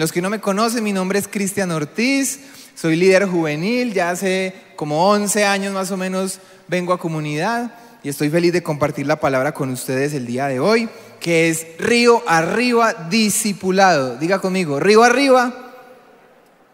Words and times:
los 0.00 0.12
que 0.12 0.22
no 0.22 0.30
me 0.30 0.40
conocen, 0.40 0.82
mi 0.82 0.94
nombre 0.94 1.18
es 1.18 1.28
Cristian 1.28 1.70
Ortiz, 1.70 2.40
soy 2.74 2.96
líder 2.96 3.26
juvenil, 3.26 3.92
ya 3.92 4.08
hace 4.08 4.54
como 4.74 5.10
11 5.10 5.44
años 5.44 5.74
más 5.74 5.90
o 5.90 5.98
menos 5.98 6.38
vengo 6.68 6.94
a 6.94 6.98
comunidad 6.98 7.74
y 8.02 8.08
estoy 8.08 8.30
feliz 8.30 8.54
de 8.54 8.62
compartir 8.62 9.06
la 9.06 9.20
palabra 9.20 9.52
con 9.52 9.68
ustedes 9.68 10.14
el 10.14 10.24
día 10.24 10.46
de 10.46 10.58
hoy, 10.58 10.88
que 11.20 11.50
es 11.50 11.66
río 11.78 12.22
arriba 12.26 13.08
discipulado. 13.10 14.16
Diga 14.16 14.38
conmigo, 14.38 14.80
río 14.80 15.04
arriba 15.04 15.74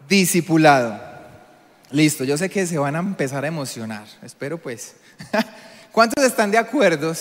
discipulado. 0.08 1.02
Listo, 1.90 2.22
yo 2.22 2.38
sé 2.38 2.48
que 2.48 2.64
se 2.64 2.78
van 2.78 2.94
a 2.94 3.00
empezar 3.00 3.44
a 3.44 3.48
emocionar, 3.48 4.06
espero 4.22 4.56
pues. 4.56 4.94
¿Cuántos 5.90 6.24
están 6.24 6.52
de 6.52 6.58
acuerdo 6.58 7.12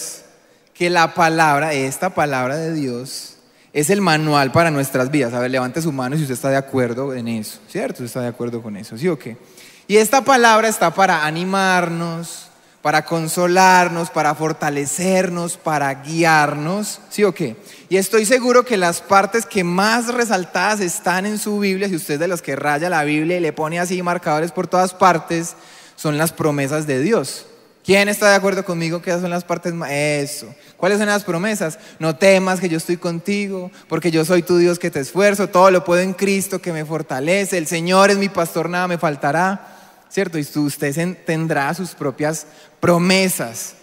que 0.71 0.91
la 0.91 1.15
palabra, 1.15 1.73
esta 1.73 2.11
palabra 2.11 2.57
de 2.57 2.73
Dios, 2.73 3.34
es 3.75 3.89
el 3.89 3.99
manual 3.99 4.53
para 4.53 4.71
nuestras 4.71 5.11
vidas? 5.11 5.33
A 5.33 5.39
ver, 5.41 5.51
levante 5.51 5.81
su 5.81 5.91
mano 5.91 6.15
si 6.15 6.21
usted 6.21 6.33
está 6.33 6.49
de 6.49 6.55
acuerdo 6.55 7.13
en 7.13 7.27
eso, 7.27 7.59
¿cierto? 7.67 7.95
¿Usted 7.95 8.05
está 8.05 8.21
de 8.21 8.29
acuerdo 8.29 8.63
con 8.63 8.77
eso? 8.77 8.97
¿Sí 8.97 9.09
o 9.09 9.19
qué? 9.19 9.35
Y 9.85 9.97
esta 9.97 10.23
palabra 10.23 10.69
está 10.69 10.93
para 10.93 11.25
animarnos, 11.25 12.47
para 12.81 13.03
consolarnos, 13.03 14.09
para 14.09 14.33
fortalecernos, 14.33 15.57
para 15.57 15.93
guiarnos, 15.93 17.01
¿sí 17.09 17.25
o 17.25 17.33
qué? 17.33 17.57
Y 17.89 17.97
estoy 17.97 18.25
seguro 18.25 18.63
que 18.63 18.77
las 18.77 19.01
partes 19.01 19.45
que 19.45 19.65
más 19.65 20.07
resaltadas 20.07 20.79
están 20.79 21.25
en 21.25 21.37
su 21.37 21.59
Biblia, 21.59 21.89
si 21.89 21.97
usted 21.97 22.13
es 22.13 22.19
de 22.21 22.29
los 22.29 22.41
que 22.41 22.55
raya 22.55 22.89
la 22.89 23.03
Biblia 23.03 23.35
y 23.35 23.41
le 23.41 23.51
pone 23.51 23.77
así 23.77 24.01
marcadores 24.01 24.53
por 24.53 24.67
todas 24.67 24.93
partes, 24.93 25.55
son 25.97 26.17
las 26.17 26.31
promesas 26.31 26.87
de 26.87 27.01
Dios. 27.01 27.45
¿Quién 27.85 28.09
está 28.09 28.29
de 28.29 28.35
acuerdo 28.35 28.65
conmigo 28.65 29.01
que 29.01 29.11
son 29.11 29.29
las 29.29 29.43
partes 29.43 29.73
más? 29.73 29.91
Eso. 29.91 30.53
¿Cuáles 30.75 30.97
son 30.97 31.07
las 31.07 31.23
promesas? 31.23 31.77
No 31.99 32.15
temas 32.15 32.59
que 32.59 32.67
yo 32.67 32.77
estoy 32.77 32.97
contigo, 32.97 33.71
porque 33.87 34.09
yo 34.09 34.25
soy 34.25 34.41
tu 34.41 34.57
Dios 34.57 34.79
que 34.79 34.89
te 34.89 34.99
esfuerzo, 34.99 35.47
todo 35.47 35.69
lo 35.69 35.83
puedo 35.83 36.01
en 36.01 36.13
Cristo 36.13 36.59
que 36.59 36.73
me 36.73 36.83
fortalece, 36.83 37.57
el 37.57 37.67
Señor 37.67 38.09
es 38.09 38.17
mi 38.17 38.29
pastor, 38.29 38.69
nada 38.69 38.87
me 38.87 38.97
faltará. 38.97 39.75
¿cierto? 40.15 40.39
Y 40.39 40.47
usted 40.55 41.17
tendrá 41.25 41.73
sus 41.73 41.89
propias 41.89 42.47
promesas. 42.79 43.73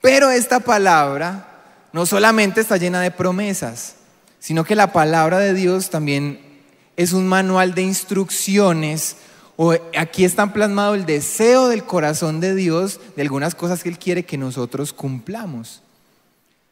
Pero 0.00 0.30
esta 0.30 0.60
palabra 0.60 1.48
no 1.92 2.06
solamente 2.06 2.60
está 2.60 2.76
llena 2.76 3.00
de 3.00 3.10
promesas, 3.10 3.96
sino 4.38 4.62
que 4.62 4.76
la 4.76 4.92
palabra 4.92 5.40
de 5.40 5.54
Dios 5.54 5.90
también 5.90 6.62
es 6.96 7.12
un 7.12 7.26
manual 7.26 7.74
de 7.74 7.82
instrucciones. 7.82 9.16
O 9.60 9.74
aquí 9.98 10.24
está 10.24 10.52
plasmado 10.52 10.94
el 10.94 11.04
deseo 11.04 11.66
del 11.66 11.82
corazón 11.82 12.38
de 12.38 12.54
Dios 12.54 13.00
de 13.16 13.22
algunas 13.22 13.56
cosas 13.56 13.82
que 13.82 13.88
Él 13.88 13.98
quiere 13.98 14.24
que 14.24 14.38
nosotros 14.38 14.92
cumplamos. 14.92 15.82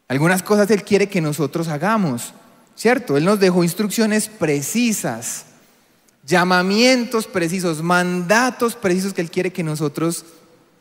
Algunas 0.06 0.44
cosas 0.44 0.70
Él 0.70 0.84
quiere 0.84 1.08
que 1.08 1.20
nosotros 1.20 1.66
hagamos, 1.66 2.32
¿cierto? 2.76 3.16
Él 3.16 3.24
nos 3.24 3.40
dejó 3.40 3.64
instrucciones 3.64 4.28
precisas 4.28 5.46
llamamientos 6.24 7.26
precisos, 7.26 7.82
mandatos 7.82 8.76
precisos 8.76 9.12
que 9.12 9.20
Él 9.22 9.32
quiere 9.32 9.52
que 9.52 9.64
nosotros 9.64 10.24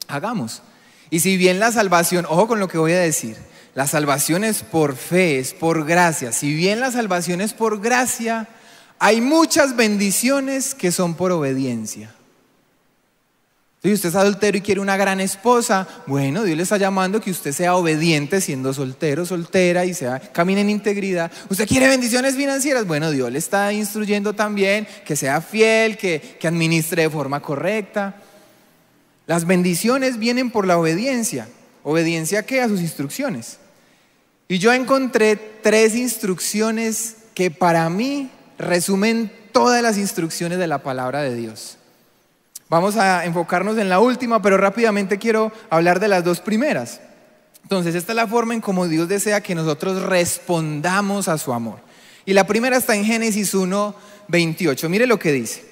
hagamos. 0.08 0.62
Y 1.10 1.22
si 1.22 1.38
bien 1.38 1.60
la 1.60 1.72
salvación, 1.72 2.28
ojo 2.30 2.48
con 2.48 2.60
lo 2.60 2.68
que 2.68 2.78
voy 2.78 2.92
a 2.92 3.00
decir, 3.00 3.36
la 3.74 3.88
salvación 3.88 4.44
es 4.44 4.62
por 4.62 4.96
fe, 4.96 5.40
es 5.40 5.56
por 5.56 5.88
gracia. 5.88 6.32
Si 6.32 6.54
bien 6.54 6.80
la 6.80 6.92
salvación 6.92 7.42
es 7.42 7.54
por 7.54 7.82
gracia, 7.82 8.48
hay 9.06 9.22
muchas 9.22 9.76
bendiciones 9.76 10.74
que 10.74 10.92
son 10.92 11.14
por 11.14 11.32
obediencia. 11.32 12.12
Si 13.84 13.94
usted 13.94 14.10
es 14.10 14.16
adultero 14.16 14.58
y 14.58 14.62
quiere 14.62 14.82
una 14.82 14.98
gran 14.98 15.20
esposa, 15.20 15.88
bueno, 16.08 16.44
Dios 16.44 16.58
le 16.58 16.64
está 16.64 16.78
llamando 16.78 17.22
que 17.22 17.30
usted 17.30 17.52
sea 17.52 17.76
obediente 17.76 18.42
siendo 18.42 18.74
soltero, 18.74 19.24
soltera 19.24 19.86
y 19.86 19.94
sea, 19.94 20.20
camine 20.20 20.62
en 20.62 20.72
integridad. 20.72 21.32
Usted 21.52 21.68
quiere 21.68 21.88
bendiciones 21.88 22.36
financieras, 22.36 22.88
bueno, 22.88 23.12
Dios 23.12 23.32
le 23.32 23.38
está 23.38 23.72
instruyendo 23.72 24.34
también 24.34 24.88
que 25.06 25.16
sea 25.16 25.40
fiel, 25.40 25.98
que, 25.98 26.38
que 26.40 26.48
administre 26.48 27.04
de 27.04 27.10
forma 27.12 27.44
correcta. 27.44 28.16
Las 29.28 29.46
bendiciones 29.46 30.18
vienen 30.18 30.50
por 30.50 30.66
la 30.66 30.80
obediencia. 30.80 31.48
¿Obediencia 31.84 32.44
qué? 32.44 32.60
A 32.62 32.70
sus 32.70 32.82
instrucciones. 32.82 33.60
Y 34.48 34.58
yo 34.58 34.74
encontré 34.74 35.36
tres 35.62 35.94
instrucciones 35.94 37.18
que 37.36 37.52
para 37.52 37.88
mí 37.92 38.32
resumen 38.58 39.32
todas 39.52 39.82
las 39.82 39.98
instrucciones 39.98 40.58
de 40.58 40.68
la 40.68 40.84
palabra 40.84 41.22
de 41.22 41.36
Dios. 41.36 41.78
Vamos 42.68 42.98
a 42.98 43.26
enfocarnos 43.26 43.78
en 43.78 43.90
la 43.90 44.00
última, 44.00 44.42
pero 44.42 44.58
rápidamente 44.58 45.20
quiero 45.20 45.52
hablar 45.70 46.00
de 46.00 46.08
las 46.08 46.24
dos 46.24 46.40
primeras. 46.40 47.00
Entonces, 47.62 47.96
esta 47.96 48.12
es 48.12 48.16
la 48.16 48.28
forma 48.28 48.54
en 48.54 48.62
cómo 48.62 48.88
Dios 48.88 49.08
desea 49.08 49.42
que 49.42 49.56
nosotros 49.56 50.02
respondamos 50.02 51.28
a 51.28 51.38
su 51.38 51.54
amor. 51.54 51.80
Y 52.26 52.34
la 52.34 52.48
primera 52.48 52.78
está 52.78 52.96
en 52.96 53.06
Génesis 53.06 53.54
1, 53.54 53.96
28. 54.28 54.90
Mire 54.90 55.08
lo 55.08 55.20
que 55.20 55.32
dice. 55.32 55.64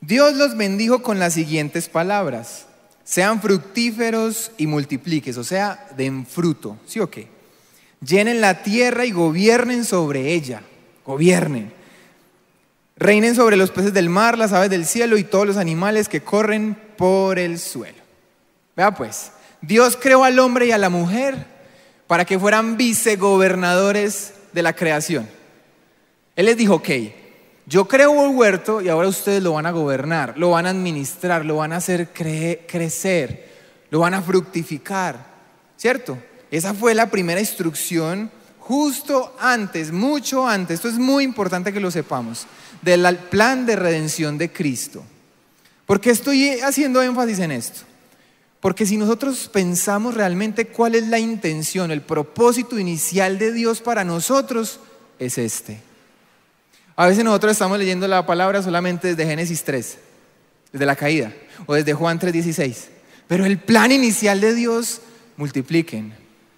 Dios 0.00 0.34
los 0.34 0.56
bendijo 0.56 1.02
con 1.02 1.18
las 1.18 1.34
siguientes 1.34 1.88
palabras. 1.88 2.66
Sean 3.04 3.40
fructíferos 3.40 4.50
y 4.56 4.66
multipliques, 4.66 5.36
o 5.36 5.44
sea, 5.44 5.86
den 5.96 6.26
fruto. 6.26 6.76
¿Sí 6.86 6.98
o 6.98 7.10
qué? 7.10 7.28
Llenen 8.00 8.40
la 8.40 8.62
tierra 8.62 9.04
y 9.04 9.12
gobiernen 9.12 9.84
sobre 9.84 10.32
ella. 10.32 10.62
Gobiernen. 11.04 11.75
Reinen 12.96 13.34
sobre 13.34 13.56
los 13.56 13.70
peces 13.70 13.92
del 13.92 14.08
mar, 14.08 14.38
las 14.38 14.52
aves 14.52 14.70
del 14.70 14.86
cielo 14.86 15.18
y 15.18 15.24
todos 15.24 15.46
los 15.46 15.58
animales 15.58 16.08
que 16.08 16.22
corren 16.22 16.76
por 16.96 17.38
el 17.38 17.58
suelo. 17.58 17.98
Vea 18.74 18.92
pues, 18.92 19.32
Dios 19.60 19.98
creó 20.00 20.24
al 20.24 20.38
hombre 20.38 20.66
y 20.66 20.72
a 20.72 20.78
la 20.78 20.88
mujer 20.88 21.46
para 22.06 22.24
que 22.24 22.38
fueran 22.38 22.76
vicegobernadores 22.76 24.34
de 24.52 24.62
la 24.62 24.74
creación. 24.74 25.28
Él 26.36 26.46
les 26.46 26.56
dijo, 26.56 26.76
ok, 26.76 26.88
yo 27.66 27.86
creo 27.88 28.12
un 28.12 28.36
huerto 28.36 28.80
y 28.80 28.88
ahora 28.88 29.08
ustedes 29.08 29.42
lo 29.42 29.54
van 29.54 29.66
a 29.66 29.72
gobernar, 29.72 30.38
lo 30.38 30.50
van 30.50 30.66
a 30.66 30.70
administrar, 30.70 31.44
lo 31.44 31.56
van 31.56 31.72
a 31.72 31.76
hacer 31.76 32.10
crecer, 32.12 33.48
lo 33.90 34.00
van 34.00 34.14
a 34.14 34.22
fructificar, 34.22 35.16
¿cierto? 35.76 36.16
Esa 36.50 36.74
fue 36.74 36.94
la 36.94 37.10
primera 37.10 37.40
instrucción 37.40 38.30
justo 38.66 39.32
antes, 39.38 39.92
mucho 39.92 40.48
antes, 40.48 40.74
esto 40.74 40.88
es 40.88 40.98
muy 40.98 41.22
importante 41.22 41.72
que 41.72 41.78
lo 41.78 41.92
sepamos 41.92 42.46
del 42.82 43.16
plan 43.16 43.64
de 43.64 43.76
redención 43.76 44.38
de 44.38 44.52
Cristo. 44.52 45.04
¿Por 45.86 46.00
qué 46.00 46.10
estoy 46.10 46.58
haciendo 46.58 47.00
énfasis 47.00 47.38
en 47.38 47.52
esto? 47.52 47.82
Porque 48.60 48.84
si 48.84 48.96
nosotros 48.96 49.48
pensamos 49.52 50.14
realmente 50.14 50.66
cuál 50.66 50.96
es 50.96 51.06
la 51.06 51.20
intención, 51.20 51.92
el 51.92 52.02
propósito 52.02 52.76
inicial 52.76 53.38
de 53.38 53.52
Dios 53.52 53.80
para 53.80 54.02
nosotros, 54.02 54.80
es 55.20 55.38
este. 55.38 55.80
A 56.96 57.06
veces 57.06 57.22
nosotros 57.22 57.52
estamos 57.52 57.78
leyendo 57.78 58.08
la 58.08 58.26
palabra 58.26 58.64
solamente 58.64 59.14
desde 59.14 59.30
Génesis 59.30 59.62
3, 59.62 59.98
desde 60.72 60.86
la 60.86 60.96
caída, 60.96 61.32
o 61.66 61.74
desde 61.74 61.94
Juan 61.94 62.18
3:16. 62.18 62.88
Pero 63.28 63.44
el 63.44 63.58
plan 63.58 63.92
inicial 63.92 64.40
de 64.40 64.54
Dios, 64.54 65.02
multipliquen, 65.36 66.14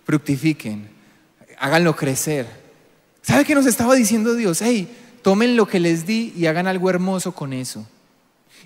fructifiquen, 0.07 0.98
háganlo 1.59 1.95
crecer. 1.97 2.47
¿Sabe 3.23 3.45
qué 3.45 3.55
nos 3.55 3.67
estaba 3.67 3.95
diciendo 3.95 4.35
Dios? 4.35 4.63
Hey, 4.63 5.21
tomen 5.23 5.57
lo 5.57 5.67
que 5.67 5.81
les 5.81 6.07
di 6.07 6.33
y 6.37 6.47
hagan 6.47 6.67
algo 6.67 6.89
hermoso 6.91 7.33
con 7.33 7.53
eso. 7.53 7.87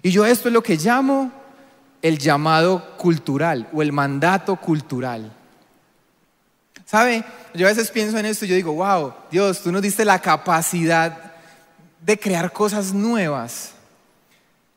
Y 0.02 0.10
yo 0.10 0.24
esto 0.24 0.48
es 0.48 0.54
lo 0.54 0.62
que 0.62 0.76
llamo 0.76 1.32
el 2.02 2.18
llamado 2.18 2.96
cultural 2.96 3.68
o 3.72 3.82
el 3.82 3.92
mandato 3.92 4.56
cultural. 4.56 5.32
¿Sabe? 6.84 7.24
Yo 7.54 7.66
a 7.66 7.70
veces 7.70 7.90
pienso 7.90 8.18
en 8.18 8.26
esto 8.26 8.44
y 8.44 8.48
yo 8.48 8.54
digo, 8.54 8.72
wow, 8.74 9.14
Dios, 9.30 9.62
tú 9.62 9.72
nos 9.72 9.82
diste 9.82 10.04
la 10.04 10.18
capacidad 10.18 11.32
de 12.04 12.18
crear 12.18 12.52
cosas 12.52 12.92
nuevas. 12.92 13.72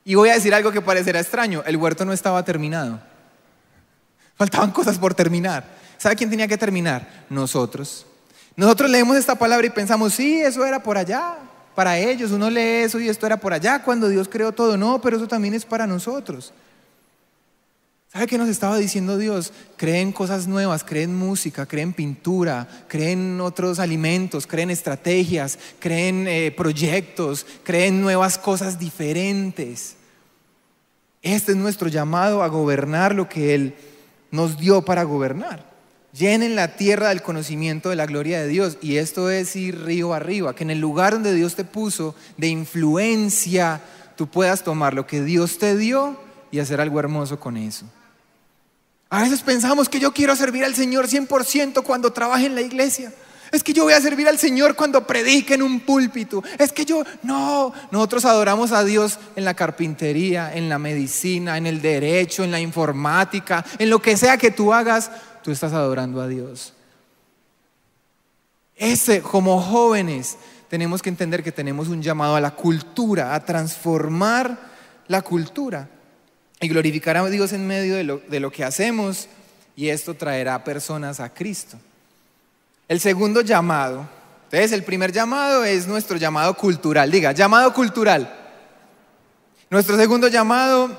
Y 0.06 0.16
voy 0.16 0.30
a 0.30 0.36
decir 0.36 0.54
algo 0.54 0.72
que 0.72 0.82
parecerá 0.82 1.20
extraño, 1.20 1.64
el 1.66 1.78
huerto 1.78 2.06
no 2.06 2.14
estaba 2.14 2.44
terminado. 2.46 3.00
Faltaban 4.36 4.72
cosas 4.72 5.00
por 5.00 5.14
terminar. 5.14 5.75
¿Sabe 5.98 6.16
quién 6.16 6.30
tenía 6.30 6.48
que 6.48 6.58
terminar? 6.58 7.26
Nosotros. 7.30 8.06
Nosotros 8.56 8.90
leemos 8.90 9.18
esta 9.18 9.36
palabra 9.36 9.68
y 9.68 9.70
pensamos, 9.70 10.14
sí, 10.14 10.42
eso 10.42 10.66
era 10.66 10.82
por 10.82 10.98
allá, 10.98 11.38
para 11.76 11.98
ellos. 11.98 12.32
Uno 12.32 12.50
lee 12.50 12.84
eso 12.84 13.00
y 13.00 13.10
esto 13.10 13.26
era 13.26 13.38
por 13.38 13.54
allá 13.54 13.84
cuando 13.84 14.08
Dios 14.08 14.30
creó 14.30 14.52
todo. 14.52 14.78
No, 14.78 15.02
pero 15.02 15.18
eso 15.18 15.28
también 15.28 15.54
es 15.54 15.66
para 15.66 15.86
nosotros. 15.86 16.54
¿Sabe 18.16 18.28
qué 18.28 18.38
nos 18.38 18.48
estaba 18.48 18.78
diciendo 18.78 19.18
Dios? 19.18 19.52
Creen 19.76 20.14
cosas 20.14 20.48
nuevas, 20.48 20.86
creen 20.86 21.14
música, 21.14 21.66
creen 21.66 21.92
pintura, 21.92 22.66
creen 22.88 23.42
otros 23.42 23.78
alimentos, 23.78 24.48
creen 24.48 24.70
estrategias, 24.70 25.60
creen 25.80 26.26
eh, 26.26 26.54
proyectos, 26.56 27.46
creen 27.64 28.00
nuevas 28.00 28.38
cosas 28.38 28.80
diferentes. 28.80 29.98
Este 31.22 31.52
es 31.52 31.58
nuestro 31.58 31.90
llamado 31.90 32.42
a 32.42 32.48
gobernar 32.48 33.14
lo 33.14 33.28
que 33.28 33.54
Él 33.54 33.76
nos 34.32 34.58
dio 34.58 34.84
para 34.84 35.04
gobernar. 35.04 35.75
Llenen 36.18 36.56
la 36.56 36.78
tierra 36.78 37.10
del 37.10 37.22
conocimiento 37.22 37.90
de 37.90 37.98
la 37.98 38.06
gloria 38.06 38.40
de 38.40 38.48
Dios. 38.48 38.78
Y 38.82 38.98
esto 38.98 39.30
es 39.30 39.54
ir 39.56 39.84
río 39.84 40.14
arriba, 40.14 40.56
que 40.56 40.64
en 40.64 40.70
el 40.70 40.80
lugar 40.80 41.14
donde 41.14 41.34
Dios 41.34 41.56
te 41.56 41.66
puso 41.66 42.16
de 42.38 42.48
influencia, 42.48 43.82
tú 44.16 44.28
puedas 44.28 44.64
tomar 44.64 44.94
lo 44.94 45.06
que 45.06 45.22
Dios 45.22 45.58
te 45.58 45.76
dio 45.76 46.18
y 46.52 46.60
hacer 46.60 46.80
algo 46.80 47.00
hermoso 47.00 47.38
con 47.38 47.58
eso. 47.58 47.86
A 49.10 49.24
veces 49.24 49.42
pensamos 49.42 49.90
que 49.90 50.00
yo 50.00 50.14
quiero 50.14 50.36
servir 50.38 50.64
al 50.64 50.74
Señor 50.74 51.08
100% 51.08 51.84
cuando 51.84 52.14
trabaje 52.14 52.46
en 52.46 52.56
la 52.56 52.62
iglesia. 52.62 53.12
es 53.52 53.62
que 53.64 53.74
yo 53.74 53.84
voy 53.84 53.94
a 53.94 54.02
servir 54.02 54.28
al 54.28 54.40
Señor 54.40 54.76
cuando 54.76 55.06
predique 55.06 55.56
en 55.56 55.64
un 55.64 55.82
púlpito. 55.82 56.44
Es 56.58 56.72
que 56.72 56.86
yo, 56.86 57.04
no, 57.24 57.74
nosotros 57.92 58.24
adoramos 58.24 58.72
a 58.72 58.86
Dios 58.86 59.20
en 59.36 59.44
la 59.44 59.54
carpintería, 59.54 60.56
en 60.56 60.70
la 60.70 60.80
medicina, 60.80 61.58
en 61.58 61.68
el 61.68 61.82
derecho, 61.82 62.44
en 62.46 62.52
la 62.52 62.60
informática, 62.62 63.66
en 63.80 63.90
lo 63.90 64.02
que 64.02 64.18
sea 64.18 64.38
que 64.38 64.52
tú 64.52 64.74
hagas, 64.74 65.12
tú 65.46 65.52
estás 65.52 65.74
adorando 65.74 66.22
a 66.22 66.28
Dios. 66.28 66.74
Ese, 68.76 69.22
como 69.22 69.62
jóvenes, 69.62 70.38
tenemos 70.70 71.04
que 71.04 71.10
entender 71.10 71.44
que 71.44 71.52
tenemos 71.52 71.88
un 71.88 72.02
llamado 72.02 72.36
a 72.36 72.42
la 72.42 72.56
cultura, 72.56 73.36
a 73.36 73.46
transformar 73.46 74.58
la 75.08 75.22
cultura 75.22 75.88
y 76.60 76.68
glorificar 76.68 77.16
a 77.16 77.30
Dios 77.30 77.54
en 77.54 77.68
medio 77.68 77.96
de 77.96 78.04
lo, 78.04 78.18
de 78.28 78.40
lo 78.40 78.52
que 78.52 78.64
hacemos 78.64 79.28
y 79.76 79.90
esto 79.90 80.16
traerá 80.16 80.64
personas 80.64 81.20
a 81.20 81.32
Cristo. 81.32 81.78
El 82.88 83.00
segundo 83.00 83.42
llamado, 83.42 84.10
entonces 84.46 84.72
el 84.72 84.84
primer 84.84 85.12
llamado 85.12 85.64
es 85.64 85.86
nuestro 85.86 86.18
llamado 86.18 86.56
cultural, 86.56 87.12
diga, 87.12 87.34
llamado 87.34 87.72
cultural. 87.72 88.36
Nuestro 89.70 89.96
segundo 89.96 90.28
llamado 90.28 90.90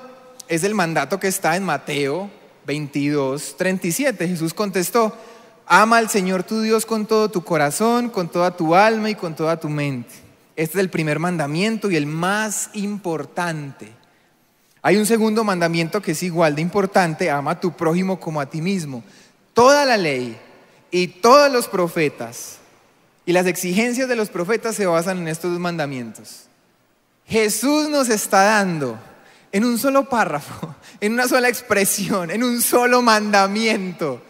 es 0.47 0.63
el 0.63 0.77
mandato 0.77 1.19
que 1.19 1.27
está 1.27 1.57
en 1.57 1.65
Mateo 1.65 2.31
22, 2.67 3.57
37. 3.57 4.29
Jesús 4.29 4.53
contestó, 4.53 5.17
ama 5.67 5.99
al 5.99 6.11
Señor 6.11 6.43
tu 6.43 6.61
Dios 6.61 6.85
con 6.85 7.07
todo 7.07 7.31
tu 7.31 7.45
corazón, 7.45 8.11
con 8.11 8.29
toda 8.29 8.57
tu 8.57 8.75
alma 8.75 9.09
y 9.09 9.15
con 9.15 9.37
toda 9.37 9.59
tu 9.59 9.69
mente. 9.69 10.13
Este 10.57 10.79
es 10.79 10.81
el 10.81 10.91
primer 10.91 11.19
mandamiento 11.19 11.91
y 11.91 11.97
el 11.97 12.07
más 12.07 12.71
importante. 12.75 13.93
Hay 14.83 14.97
un 14.97 15.07
segundo 15.07 15.45
mandamiento 15.45 16.03
que 16.03 16.13
es 16.13 16.23
igual 16.23 16.55
de 16.55 16.63
importante, 16.63 17.31
ama 17.31 17.53
a 17.53 17.61
tu 17.61 17.73
prójimo 17.73 18.19
como 18.19 18.41
a 18.41 18.47
ti 18.47 18.61
mismo. 18.61 19.03
Toda 19.55 19.85
la 19.85 19.97
ley 19.97 20.37
y 20.91 21.09
todos 21.09 21.51
los 21.53 21.69
profetas 21.69 22.59
y 23.25 23.33
las 23.33 23.47
exigencias 23.47 24.09
de 24.09 24.17
los 24.17 24.29
profetas 24.29 24.77
se 24.77 24.87
basan 24.87 25.19
en 25.19 25.29
estos 25.29 25.53
dos 25.53 25.61
mandamientos. 25.61 26.45
Jesús 27.27 27.89
nos 27.89 28.09
está 28.09 28.43
dando 28.43 28.99
en 29.57 29.65
un 29.65 29.79
solo 29.79 30.07
párrafo, 30.07 30.75
en 31.01 31.15
una 31.15 31.27
sola 31.27 31.49
expresión, 31.49 32.31
en 32.31 32.45
un 32.45 32.61
solo 32.61 33.01
mandamiento, 33.01 34.21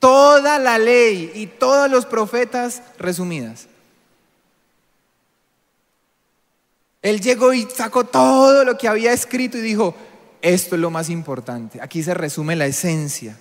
toda 0.00 0.58
la 0.58 0.78
ley 0.78 1.30
y 1.32 1.46
todos 1.46 1.88
los 1.88 2.06
profetas 2.06 2.82
resumidas. 2.98 3.68
Él 7.02 7.20
llegó 7.20 7.52
y 7.52 7.68
sacó 7.72 8.02
todo 8.02 8.64
lo 8.64 8.76
que 8.76 8.88
había 8.88 9.12
escrito 9.12 9.58
y 9.58 9.60
dijo, 9.60 9.94
esto 10.40 10.74
es 10.74 10.80
lo 10.80 10.90
más 10.90 11.08
importante. 11.08 11.80
Aquí 11.80 12.02
se 12.02 12.12
resume 12.12 12.56
la 12.56 12.66
esencia. 12.66 13.38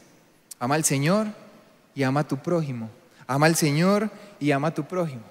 Ama 0.59 0.75
al 0.75 0.85
Señor 0.85 1.29
y 1.95 2.03
ama 2.03 2.19
a 2.19 2.27
tu 2.27 2.37
prójimo. 2.37 2.91
Ama 3.25 3.47
al 3.47 3.55
Señor 3.55 4.11
y 4.39 4.51
ama 4.51 4.67
a 4.67 4.73
tu 4.75 4.83
prójimo. 4.83 5.23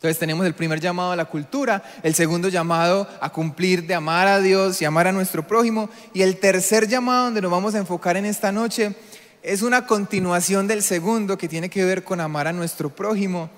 Entonces 0.00 0.18
tenemos 0.18 0.46
el 0.46 0.54
primer 0.54 0.80
llamado 0.80 1.12
a 1.12 1.16
la 1.16 1.26
cultura, 1.26 1.82
el 2.02 2.14
segundo 2.14 2.48
llamado 2.48 3.06
a 3.20 3.28
cumplir 3.28 3.86
de 3.86 3.94
amar 3.94 4.28
a 4.28 4.40
Dios 4.40 4.80
y 4.80 4.86
amar 4.86 5.06
a 5.06 5.12
nuestro 5.12 5.46
prójimo 5.46 5.90
y 6.14 6.22
el 6.22 6.38
tercer 6.38 6.88
llamado 6.88 7.26
donde 7.26 7.42
nos 7.42 7.50
vamos 7.50 7.74
a 7.74 7.78
enfocar 7.80 8.16
en 8.16 8.24
esta 8.24 8.50
noche 8.50 8.94
es 9.42 9.60
una 9.60 9.86
continuación 9.86 10.66
del 10.66 10.82
segundo 10.82 11.36
que 11.36 11.48
tiene 11.48 11.68
que 11.68 11.84
ver 11.84 12.02
con 12.02 12.18
amar 12.18 12.46
a 12.46 12.54
nuestro 12.54 12.88
prójimo 12.88 13.50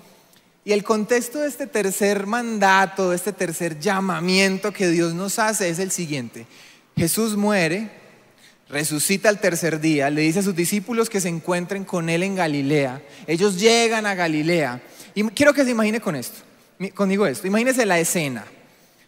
y 0.65 0.73
el 0.73 0.83
contexto 0.83 1.39
de 1.39 1.47
este 1.47 1.65
tercer 1.65 2.27
mandato, 2.27 3.11
de 3.11 3.15
este 3.15 3.31
tercer 3.31 3.79
llamamiento 3.79 4.73
que 4.73 4.89
Dios 4.89 5.13
nos 5.13 5.39
hace 5.39 5.69
es 5.69 5.79
el 5.79 5.91
siguiente. 5.91 6.45
Jesús 6.97 7.37
muere, 7.37 7.89
resucita 8.67 9.29
al 9.29 9.39
tercer 9.39 9.79
día, 9.79 10.09
le 10.09 10.23
dice 10.23 10.39
a 10.39 10.43
sus 10.43 10.57
discípulos 10.57 11.09
que 11.09 11.21
se 11.21 11.29
encuentren 11.29 11.85
con 11.85 12.09
Él 12.09 12.21
en 12.23 12.35
Galilea. 12.35 13.01
Ellos 13.27 13.61
llegan 13.61 14.05
a 14.05 14.15
Galilea. 14.15 14.81
Y 15.15 15.23
quiero 15.29 15.53
que 15.53 15.63
se 15.63 15.71
imagine 15.71 15.99
con 15.99 16.15
esto, 16.15 16.41
conmigo 16.93 17.25
esto. 17.25 17.47
Imagínese 17.47 17.85
la 17.85 17.99
escena. 17.99 18.45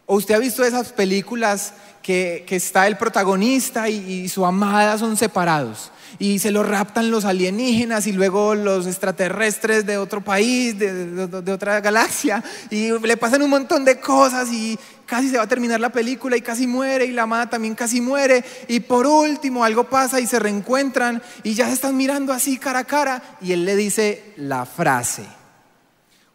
O 0.06 0.16
usted 0.16 0.36
ha 0.36 0.40
visto 0.40 0.63
esas 0.63 0.92
películas 0.94 1.74
que, 2.02 2.46
está 2.50 2.86
el 2.88 2.98
protagonista 2.98 3.90
y 3.90 4.30
su 4.30 4.46
amada 4.46 4.98
son 4.98 5.18
separados 5.18 5.92
y 6.19 6.40
se 6.40 6.52
lo 6.52 6.63
raptan 6.63 7.12
los 7.12 7.25
alienígenas 7.25 8.07
y 8.07 8.12
luego 8.12 8.56
los 8.56 8.88
extraterrestres 8.88 9.86
de 9.86 9.98
otro 9.98 10.22
país, 10.22 10.78
de, 10.78 11.52
otra 11.52 11.81
galaxia, 11.81 12.44
y 12.69 12.92
le 13.00 13.18
pasan 13.18 13.42
un 13.42 13.50
montón 13.50 13.86
de 13.86 14.00
cosas 14.00 14.52
y 14.52 14.78
casi 15.06 15.30
se 15.30 15.38
va 15.38 15.44
a 15.44 15.48
terminar 15.48 15.80
la 15.80 15.92
película 15.92 16.38
y 16.38 16.42
casi 16.42 16.68
muere 16.68 17.06
y 17.06 17.12
la 17.12 17.24
amada 17.24 17.50
también 17.50 17.75
casi 17.75 18.02
muere 18.02 18.44
y 18.68 18.80
por 18.80 19.06
último 19.06 19.63
algo 19.63 19.86
pasa 19.86 20.19
y 20.19 20.28
se 20.28 20.40
reencuentran 20.40 21.22
y 21.44 21.54
ya 21.54 21.68
se 21.68 21.74
están 21.74 21.96
mirando 21.96 22.34
así 22.34 22.57
cara 22.57 22.80
a 22.80 22.86
cara 22.86 23.38
y 23.42 23.52
él 23.52 23.66
le 23.66 23.75
dice 23.75 24.34
la 24.38 24.66
frase. 24.66 25.24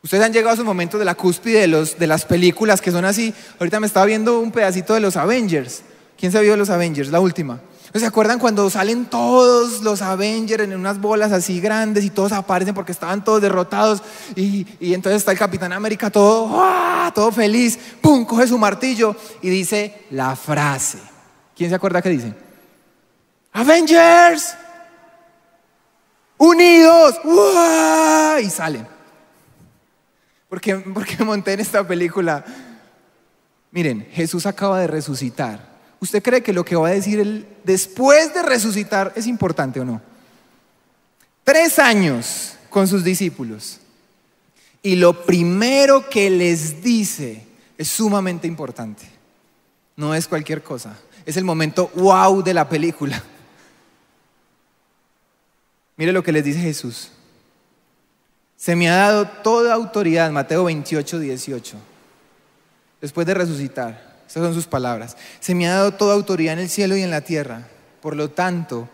Ustedes 0.03 0.25
han 0.25 0.33
llegado 0.33 0.55
a 0.55 0.57
su 0.57 0.65
momento 0.65 0.99
de 0.99 1.05
la 1.05 1.15
cúspide 1.15 1.61
de, 1.61 1.69
los, 1.69 1.99
de 1.99 2.07
las 2.07 2.25
películas 2.25 2.81
que 2.81 2.91
son 2.91 3.05
así. 3.05 3.35
Ahorita 3.59 3.81
me 3.81 3.87
estaba 3.87 4.07
viendo 4.07 4.41
un 4.41 4.51
pedacito 4.51 4.95
de 4.95 5.01
los 5.01 5.17
Avengers. 5.17 5.83
¿Quién 6.19 6.33
se 6.33 6.41
vio 6.41 6.57
los 6.57 6.71
Avengers? 6.71 7.11
La 7.11 7.21
última. 7.21 7.61
¿Se 7.93 8.07
acuerdan 8.07 8.39
cuando 8.39 8.71
salen 8.71 9.07
todos 9.07 9.83
los 9.83 10.01
Avengers 10.01 10.63
en 10.63 10.77
unas 10.77 11.01
bolas 11.01 11.33
así 11.33 11.61
grandes 11.61 12.05
y 12.05 12.11
todos 12.11 12.31
aparecen 12.31 12.73
porque 12.73 12.93
estaban 12.93 13.25
todos 13.25 13.43
derrotados? 13.43 14.01
Y, 14.37 14.65
entonces 14.81 15.21
está 15.21 15.33
el 15.33 15.39
Capitán 15.39 15.73
América 15.73 16.09
todo, 16.09 16.63
todo 17.13 17.33
feliz, 17.33 17.79
¡pum! 18.01 18.25
Coge 18.25 18.47
su 18.47 18.59
martillo 18.59 19.17
y 19.43 19.51
dice 19.51 20.07
la 20.11 20.37
frase. 20.37 20.99
¿Quién 21.57 21.69
se 21.69 21.77
acuerda 21.77 22.01
que 22.01 22.11
dice? 22.11 22.33
Avengers, 23.53 24.55
unidos, 26.39 27.21
y 28.41 28.51
salen. 28.51 28.87
Porque, 30.51 30.77
porque 30.95 31.25
monté 31.25 31.55
en 31.55 31.61
esta 31.61 31.87
película. 31.87 32.45
Miren, 33.71 34.07
Jesús 34.11 34.45
acaba 34.45 34.81
de 34.81 34.89
resucitar. 34.89 35.71
¿Usted 36.01 36.23
cree 36.23 36.43
que 36.43 36.53
lo 36.53 36.65
que 36.65 36.77
va 36.77 36.89
a 36.89 36.93
decir 36.93 37.21
él 37.21 37.47
después 37.65 38.35
de 38.35 38.43
resucitar 38.43 39.13
es 39.17 39.27
importante 39.27 39.81
o 39.81 39.85
no? 39.85 40.03
Tres 41.45 41.79
años 41.79 42.55
con 42.69 42.89
sus 42.89 43.05
discípulos. 43.05 43.81
Y 44.83 44.97
lo 44.97 45.25
primero 45.25 46.09
que 46.09 46.31
les 46.31 46.83
dice 46.83 47.47
es 47.77 47.89
sumamente 47.89 48.47
importante. 48.47 49.05
No 49.97 50.15
es 50.15 50.27
cualquier 50.27 50.63
cosa. 50.63 50.97
Es 51.27 51.37
el 51.37 51.45
momento 51.45 51.91
wow 51.95 52.43
de 52.43 52.55
la 52.55 52.69
película. 52.69 53.23
Mire 55.97 56.13
lo 56.13 56.23
que 56.23 56.33
les 56.33 56.45
dice 56.45 56.61
Jesús. 56.61 57.13
Se 58.61 58.77
me 58.77 58.91
ha 58.91 58.97
dado 58.97 59.27
toda 59.27 59.73
autoridad, 59.73 60.31
Mateo 60.31 60.65
28, 60.65 61.19
18, 61.19 61.77
después 63.01 63.27
de 63.27 63.33
resucitar 63.33 64.11
estas 64.27 64.45
son 64.45 64.55
sus 64.55 64.67
palabras. 64.67 65.17
Se 65.41 65.55
me 65.55 65.67
ha 65.67 65.75
dado 65.75 65.95
toda 65.95 66.15
autoridad 66.15 66.53
en 66.53 66.59
el 66.59 66.69
cielo 66.69 66.95
y 66.95 67.03
en 67.03 67.11
la 67.11 67.23
tierra. 67.23 67.67
Por 68.03 68.15
lo 68.15 68.31
tanto, 68.31 68.87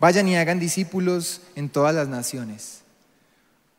vayan 0.00 0.26
y 0.26 0.36
hagan 0.36 0.58
discípulos 0.58 1.42
en 1.54 1.68
todas 1.68 1.94
las 1.94 2.08
naciones, 2.08 2.80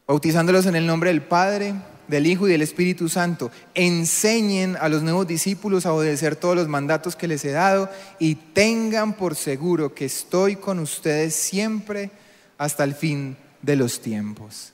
bautizándolos 0.07 0.67
en 0.67 0.75
el 0.75 0.85
nombre 0.85 1.09
del 1.09 1.23
Padre, 1.23 1.73
del 2.07 2.27
Hijo 2.27 2.47
y 2.47 2.51
del 2.51 2.61
Espíritu 2.61 3.09
Santo. 3.09 3.49
Enseñen 3.73 4.77
a 4.79 4.87
los 4.87 5.01
nuevos 5.01 5.27
discípulos 5.27 5.87
a 5.87 5.93
obedecer 5.93 6.35
todos 6.35 6.55
los 6.55 6.69
mandatos 6.69 7.17
que 7.17 7.27
les 7.27 7.43
he 7.43 7.51
dado 7.51 7.89
y 8.19 8.35
tengan 8.35 9.11
por 9.11 9.35
seguro 9.35 9.95
que 9.95 10.05
estoy 10.05 10.55
con 10.55 10.77
ustedes 10.77 11.35
siempre 11.35 12.11
hasta 12.59 12.83
el 12.83 12.93
fin 12.93 13.35
de 13.63 13.75
los 13.75 13.99
tiempos. 13.99 14.73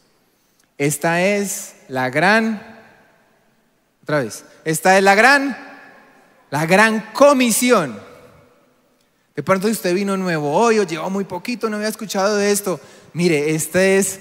Esta 0.79 1.21
es 1.21 1.75
la 1.87 2.09
gran, 2.09 2.79
otra 4.01 4.23
vez, 4.23 4.43
esta 4.65 4.97
es 4.97 5.03
la 5.03 5.13
gran 5.13 5.69
la 6.49 6.65
gran 6.65 7.11
comisión. 7.13 7.99
De 9.35 9.43
pronto 9.43 9.67
usted 9.67 9.93
vino 9.93 10.17
nuevo 10.17 10.51
hoy 10.51 10.79
o 10.79 10.83
llevó 10.83 11.09
muy 11.09 11.23
poquito, 11.23 11.69
no 11.69 11.77
había 11.77 11.87
escuchado 11.87 12.35
de 12.35 12.51
esto. 12.51 12.79
Mire, 13.13 13.55
este 13.55 13.97
es, 13.97 14.19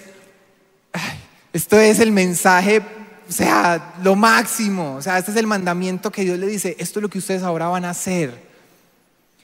esto 1.52 1.78
es 1.78 1.98
el 1.98 2.12
mensaje, 2.12 2.82
o 3.28 3.32
sea, 3.32 3.94
lo 4.02 4.14
máximo. 4.14 4.94
O 4.96 5.02
sea, 5.02 5.18
este 5.18 5.32
es 5.32 5.36
el 5.36 5.46
mandamiento 5.46 6.12
que 6.12 6.22
Dios 6.22 6.38
le 6.38 6.46
dice, 6.46 6.76
esto 6.78 7.00
es 7.00 7.02
lo 7.02 7.08
que 7.08 7.18
ustedes 7.18 7.42
ahora 7.42 7.68
van 7.68 7.84
a 7.84 7.90
hacer. 7.90 8.46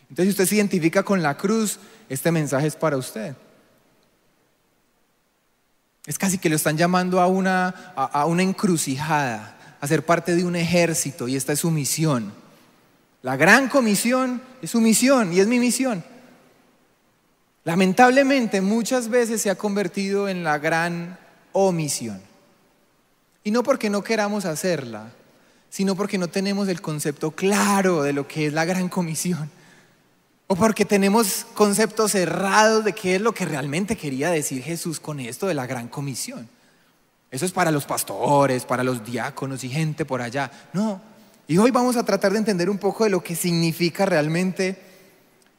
Entonces 0.09 0.27
si 0.27 0.31
usted 0.31 0.47
se 0.47 0.57
identifica 0.57 1.03
con 1.03 1.23
la 1.23 1.37
cruz, 1.37 1.79
este 2.09 2.31
mensaje 2.31 2.69
es 2.69 2.77
para 2.77 2.97
usted. 2.97 3.35
Es 6.07 6.19
casi 6.19 6.39
que 6.39 6.51
lo 6.51 6.57
están 6.57 6.77
llamando 6.77 7.21
a 7.21 7.27
una, 7.27 7.69
a 7.97 8.27
una 8.27 8.43
encrucijada, 8.43 9.77
a 9.81 9.87
ser 9.87 10.05
parte 10.05 10.37
de 10.37 10.45
un 10.45 10.57
ejército 10.57 11.29
y 11.29 11.37
esta 11.37 11.53
es 11.53 11.61
su 11.61 11.71
misión. 11.71 12.33
La 13.23 13.37
gran 13.37 13.69
comisión 13.69 14.43
es 14.61 14.71
su 14.71 14.81
misión 14.81 15.33
y 15.33 15.41
es 15.41 15.47
mi 15.47 15.59
misión. 15.59 16.05
Lamentablemente 17.65 18.61
muchas 18.61 19.09
veces 19.09 19.41
se 19.41 19.49
ha 19.49 19.55
convertido 19.55 20.29
en 20.29 20.45
la 20.45 20.59
gran 20.59 21.19
omisión. 21.53 22.21
Y 23.43 23.51
no 23.51 23.63
porque 23.63 23.89
no 23.89 24.05
queramos 24.05 24.45
hacerla, 24.45 25.11
sino 25.71 25.97
porque 25.97 26.19
no 26.19 26.29
tenemos 26.29 26.69
el 26.69 26.83
concepto 26.83 27.31
claro 27.31 28.03
de 28.03 28.13
lo 28.13 28.29
que 28.29 28.47
es 28.47 28.53
la 28.53 28.67
gran 28.67 28.89
comisión. 28.89 29.51
O 30.47 30.57
porque 30.57 30.85
tenemos 30.85 31.47
conceptos 31.55 32.13
cerrados 32.13 32.85
de 32.85 32.93
qué 32.93 33.17
es 33.17 33.21
lo 33.21 33.33
que 33.33 33.47
realmente 33.47 33.97
quería 33.97 34.31
decir 34.31 34.63
Jesús 34.63 35.01
con 35.01 35.21
esto 35.21 35.47
de 35.47 35.55
la 35.55 35.67
gran 35.67 35.89
comisión. 35.89 36.49
Eso 37.31 37.47
es 37.47 37.53
para 37.53 37.71
los 37.71 37.87
pastores, 37.87 38.65
para 38.65 38.85
los 38.85 39.05
diáconos 39.05 39.65
y 39.65 39.69
gente 39.71 40.05
por 40.05 40.21
allá. 40.21 40.51
No. 40.73 41.01
Y 41.49 41.59
hoy 41.59 41.71
vamos 41.71 41.97
a 41.97 42.05
tratar 42.05 42.33
de 42.33 42.39
entender 42.39 42.71
un 42.71 42.79
poco 42.79 43.05
de 43.05 43.11
lo 43.11 43.23
que 43.23 43.35
significa 43.35 44.07
realmente 44.07 44.79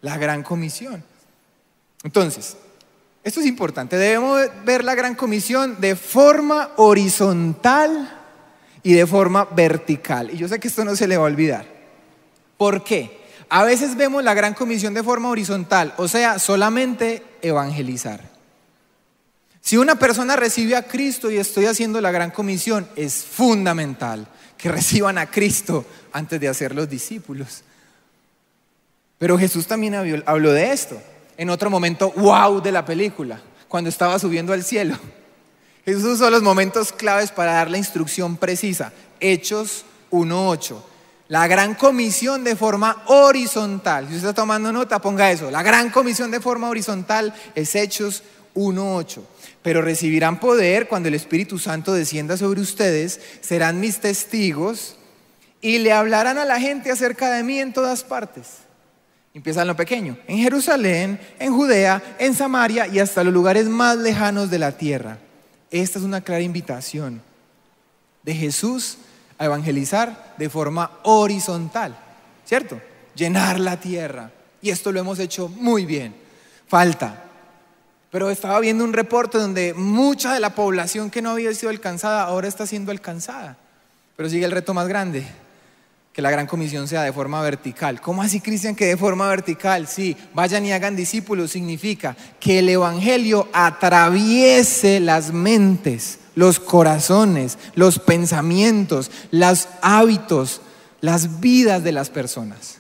la 0.01 0.17
gran 0.17 0.43
comisión. 0.43 1.03
Entonces, 2.03 2.55
esto 3.23 3.39
es 3.39 3.47
importante. 3.47 3.97
Debemos 3.97 4.39
ver 4.63 4.83
la 4.83 4.93
gran 4.93 5.15
comisión 5.15 5.81
de 5.81 5.95
forma 5.95 6.71
horizontal 6.77 8.21
y 8.83 8.93
de 8.93 9.07
forma 9.07 9.45
vertical. 9.45 10.29
Y 10.31 10.37
yo 10.37 10.47
sé 10.47 10.59
que 10.59 10.67
esto 10.67 10.85
no 10.85 10.95
se 10.95 11.07
le 11.07 11.17
va 11.17 11.23
a 11.23 11.27
olvidar. 11.27 11.65
¿Por 12.55 12.83
qué? 12.83 13.24
A 13.49 13.63
veces 13.63 13.95
vemos 13.95 14.23
la 14.23 14.33
gran 14.33 14.53
comisión 14.53 14.93
de 14.93 15.03
forma 15.03 15.29
horizontal, 15.29 15.93
o 15.97 16.07
sea, 16.07 16.39
solamente 16.39 17.23
evangelizar. 17.41 18.21
Si 19.61 19.77
una 19.77 19.95
persona 19.95 20.35
recibe 20.35 20.75
a 20.75 20.87
Cristo 20.87 21.31
y 21.31 21.37
estoy 21.37 21.65
haciendo 21.65 21.99
la 21.99 22.11
gran 22.11 22.31
comisión, 22.31 22.87
es 22.95 23.23
fundamental 23.23 24.27
que 24.57 24.71
reciban 24.71 25.17
a 25.17 25.29
Cristo 25.29 25.85
antes 26.11 26.39
de 26.39 26.47
hacer 26.47 26.75
los 26.75 26.89
discípulos. 26.89 27.63
Pero 29.17 29.37
Jesús 29.37 29.65
también 29.65 29.95
habló 30.25 30.51
de 30.51 30.71
esto 30.71 31.01
en 31.37 31.49
otro 31.49 31.69
momento 31.69 32.11
wow 32.11 32.61
de 32.61 32.71
la 32.71 32.85
película, 32.85 33.41
cuando 33.67 33.89
estaba 33.89 34.19
subiendo 34.19 34.53
al 34.53 34.63
cielo. 34.63 34.97
Jesús 35.83 36.03
usó 36.03 36.29
los 36.29 36.41
momentos 36.41 36.91
claves 36.91 37.31
para 37.31 37.53
dar 37.53 37.69
la 37.69 37.77
instrucción 37.77 38.37
precisa. 38.37 38.91
Hechos 39.19 39.85
1.8. 40.11 40.77
La 41.27 41.47
gran 41.47 41.73
comisión 41.73 42.43
de 42.43 42.55
forma 42.55 43.03
horizontal. 43.07 44.07
Si 44.07 44.15
usted 44.15 44.29
está 44.29 44.41
tomando 44.41 44.71
nota, 44.71 45.01
ponga 45.01 45.31
eso. 45.31 45.49
La 45.49 45.63
gran 45.63 45.89
comisión 45.89 46.29
de 46.29 46.39
forma 46.39 46.69
horizontal 46.69 47.33
es 47.55 47.73
Hechos 47.73 48.23
1.8. 48.53 49.21
Pero 49.63 49.81
recibirán 49.81 50.39
poder 50.39 50.87
cuando 50.87 51.07
el 51.09 51.15
Espíritu 51.15 51.57
Santo 51.57 51.93
descienda 51.93 52.37
sobre 52.37 52.61
ustedes, 52.61 53.19
serán 53.41 53.79
mis 53.79 53.99
testigos 53.99 54.97
y 55.61 55.79
le 55.79 55.93
hablarán 55.93 56.37
a 56.37 56.45
la 56.45 56.59
gente 56.59 56.91
acerca 56.91 57.31
de 57.31 57.41
mí 57.41 57.59
en 57.59 57.73
todas 57.73 58.03
partes. 58.03 58.59
Empieza 59.33 59.63
en 59.63 59.67
lo 59.67 59.75
pequeño, 59.75 60.17
en 60.27 60.37
Jerusalén, 60.37 61.19
en 61.39 61.53
Judea, 61.53 62.01
en 62.19 62.35
Samaria 62.35 62.87
y 62.87 62.99
hasta 62.99 63.23
los 63.23 63.33
lugares 63.33 63.65
más 63.65 63.97
lejanos 63.97 64.51
de 64.51 64.59
la 64.59 64.73
tierra. 64.73 65.17
Esta 65.71 65.97
es 65.97 66.05
una 66.05 66.21
clara 66.21 66.43
invitación 66.43 67.21
de 68.21 68.35
Jesús 68.35 68.99
a 69.37 69.45
evangelizar 69.45 70.35
de 70.37 70.49
forma 70.49 70.99
horizontal, 71.03 71.97
¿cierto? 72.45 72.81
Llenar 73.15 73.59
la 73.59 73.79
tierra. 73.79 74.31
Y 74.61 74.69
esto 74.69 74.91
lo 74.91 74.99
hemos 74.99 75.19
hecho 75.19 75.47
muy 75.47 75.85
bien. 75.85 76.15
Falta. 76.67 77.23
Pero 78.11 78.29
estaba 78.29 78.59
viendo 78.59 78.83
un 78.83 78.93
reporte 78.93 79.37
donde 79.37 79.73
mucha 79.73 80.33
de 80.33 80.39
la 80.39 80.55
población 80.55 81.09
que 81.09 81.21
no 81.21 81.31
había 81.31 81.53
sido 81.53 81.69
alcanzada 81.69 82.23
ahora 82.23 82.47
está 82.47 82.65
siendo 82.65 82.91
alcanzada. 82.91 83.57
Pero 84.15 84.29
sigue 84.29 84.45
el 84.45 84.51
reto 84.51 84.73
más 84.73 84.87
grande, 84.87 85.27
que 86.13 86.21
la 86.21 86.31
gran 86.31 86.47
comisión 86.47 86.87
sea 86.87 87.03
de 87.03 87.11
forma 87.11 87.41
vertical. 87.41 87.99
¿Cómo 87.99 88.21
así, 88.21 88.39
Cristian, 88.39 88.73
que 88.73 88.85
de 88.85 88.95
forma 88.95 89.27
vertical? 89.27 89.87
Sí, 89.87 90.15
vayan 90.33 90.65
y 90.65 90.71
hagan 90.71 90.95
discípulos 90.95 91.51
significa 91.51 92.15
que 92.39 92.59
el 92.59 92.69
Evangelio 92.69 93.49
atraviese 93.51 95.01
las 95.01 95.33
mentes, 95.33 96.19
los 96.35 96.59
corazones, 96.59 97.57
los 97.73 97.99
pensamientos, 97.99 99.09
los 99.31 99.67
hábitos, 99.81 100.61
las 101.01 101.39
vidas 101.39 101.83
de 101.83 101.91
las 101.91 102.09
personas. 102.09 102.77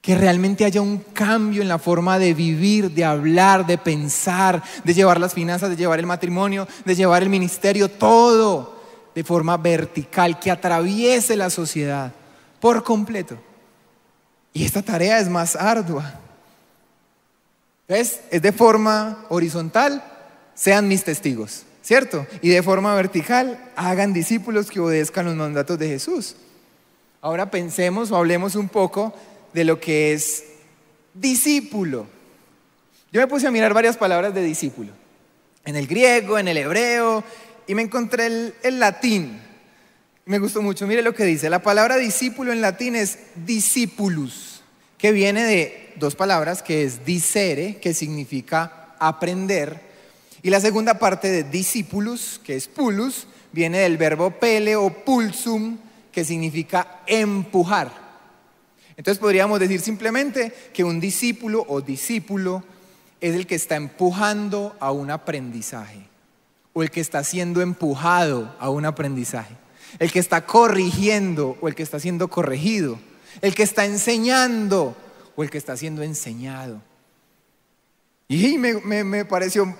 Que 0.00 0.16
realmente 0.16 0.64
haya 0.64 0.80
un 0.80 0.98
cambio 0.98 1.62
en 1.62 1.68
la 1.68 1.78
forma 1.78 2.18
de 2.18 2.34
vivir, 2.34 2.90
de 2.90 3.04
hablar, 3.04 3.66
de 3.66 3.78
pensar, 3.78 4.62
de 4.82 4.94
llevar 4.94 5.20
las 5.20 5.34
finanzas, 5.34 5.70
de 5.70 5.76
llevar 5.76 6.00
el 6.00 6.06
matrimonio, 6.06 6.66
de 6.84 6.94
llevar 6.96 7.22
el 7.22 7.28
ministerio, 7.28 7.88
todo 7.88 8.82
de 9.14 9.22
forma 9.22 9.56
vertical, 9.56 10.40
que 10.40 10.50
atraviese 10.50 11.36
la 11.36 11.50
sociedad 11.50 12.12
por 12.60 12.82
completo. 12.82 13.38
Y 14.52 14.64
esta 14.64 14.82
tarea 14.82 15.18
es 15.18 15.28
más 15.28 15.56
ardua. 15.56 16.14
¿Ves? 17.88 18.20
Es 18.30 18.40
de 18.40 18.52
forma 18.52 19.26
horizontal, 19.28 20.02
sean 20.54 20.88
mis 20.88 21.04
testigos, 21.04 21.64
¿cierto? 21.82 22.26
Y 22.40 22.48
de 22.48 22.62
forma 22.62 22.94
vertical, 22.94 23.72
hagan 23.76 24.12
discípulos 24.12 24.70
que 24.70 24.80
obedezcan 24.80 25.26
los 25.26 25.34
mandatos 25.34 25.78
de 25.78 25.88
Jesús. 25.88 26.36
Ahora 27.20 27.50
pensemos 27.50 28.10
o 28.10 28.16
hablemos 28.16 28.56
un 28.56 28.68
poco 28.68 29.14
de 29.52 29.64
lo 29.64 29.80
que 29.80 30.12
es 30.12 30.44
discípulo. 31.14 32.06
Yo 33.12 33.20
me 33.20 33.26
puse 33.26 33.46
a 33.46 33.50
mirar 33.50 33.74
varias 33.74 33.96
palabras 33.96 34.34
de 34.34 34.42
discípulo. 34.42 34.92
En 35.64 35.76
el 35.76 35.86
griego, 35.86 36.38
en 36.38 36.48
el 36.48 36.56
hebreo, 36.56 37.22
y 37.66 37.74
me 37.74 37.82
encontré 37.82 38.26
el, 38.62 38.80
latín. 38.80 39.40
Me 40.24 40.38
gustó 40.38 40.62
mucho. 40.62 40.86
Mire 40.86 41.02
lo 41.02 41.14
que 41.14 41.24
dice. 41.24 41.50
La 41.50 41.62
palabra 41.62 41.96
discípulo 41.96 42.52
en 42.52 42.60
latín 42.60 42.96
es 42.96 43.18
discipulus, 43.36 44.62
que 44.98 45.12
viene 45.12 45.44
de 45.44 45.92
dos 45.96 46.16
palabras, 46.16 46.62
que 46.62 46.84
es 46.84 47.04
disere, 47.04 47.76
que 47.76 47.94
significa 47.94 48.94
aprender, 48.98 49.91
y 50.42 50.50
la 50.50 50.60
segunda 50.60 50.98
parte 50.98 51.30
de 51.30 51.44
discipulus, 51.44 52.40
que 52.44 52.56
es 52.56 52.68
pulus, 52.68 53.26
viene 53.52 53.78
del 53.78 53.96
verbo 53.96 54.30
pele 54.30 54.76
o 54.76 54.90
pulsum, 54.90 55.78
que 56.10 56.24
significa 56.24 57.02
empujar. 57.06 58.02
Entonces 58.96 59.18
podríamos 59.18 59.58
decir 59.60 59.80
simplemente 59.80 60.52
que 60.72 60.84
un 60.84 61.00
discípulo 61.00 61.64
o 61.68 61.80
discípulo 61.80 62.62
es 63.20 63.34
el 63.34 63.46
que 63.46 63.54
está 63.54 63.76
empujando 63.76 64.76
a 64.80 64.90
un 64.90 65.10
aprendizaje 65.10 66.08
o 66.72 66.82
el 66.82 66.90
que 66.90 67.00
está 67.00 67.22
siendo 67.24 67.60
empujado 67.60 68.54
a 68.58 68.70
un 68.70 68.84
aprendizaje, 68.84 69.56
el 69.98 70.10
que 70.10 70.18
está 70.18 70.44
corrigiendo 70.46 71.56
o 71.60 71.68
el 71.68 71.74
que 71.74 71.82
está 71.82 72.00
siendo 72.00 72.28
corregido, 72.28 72.98
el 73.40 73.54
que 73.54 73.62
está 73.62 73.84
enseñando 73.84 74.96
o 75.36 75.42
el 75.42 75.50
que 75.50 75.58
está 75.58 75.76
siendo 75.76 76.02
enseñado. 76.02 76.80
Y 78.28 78.56
me, 78.58 79.24
pareció 79.24 79.76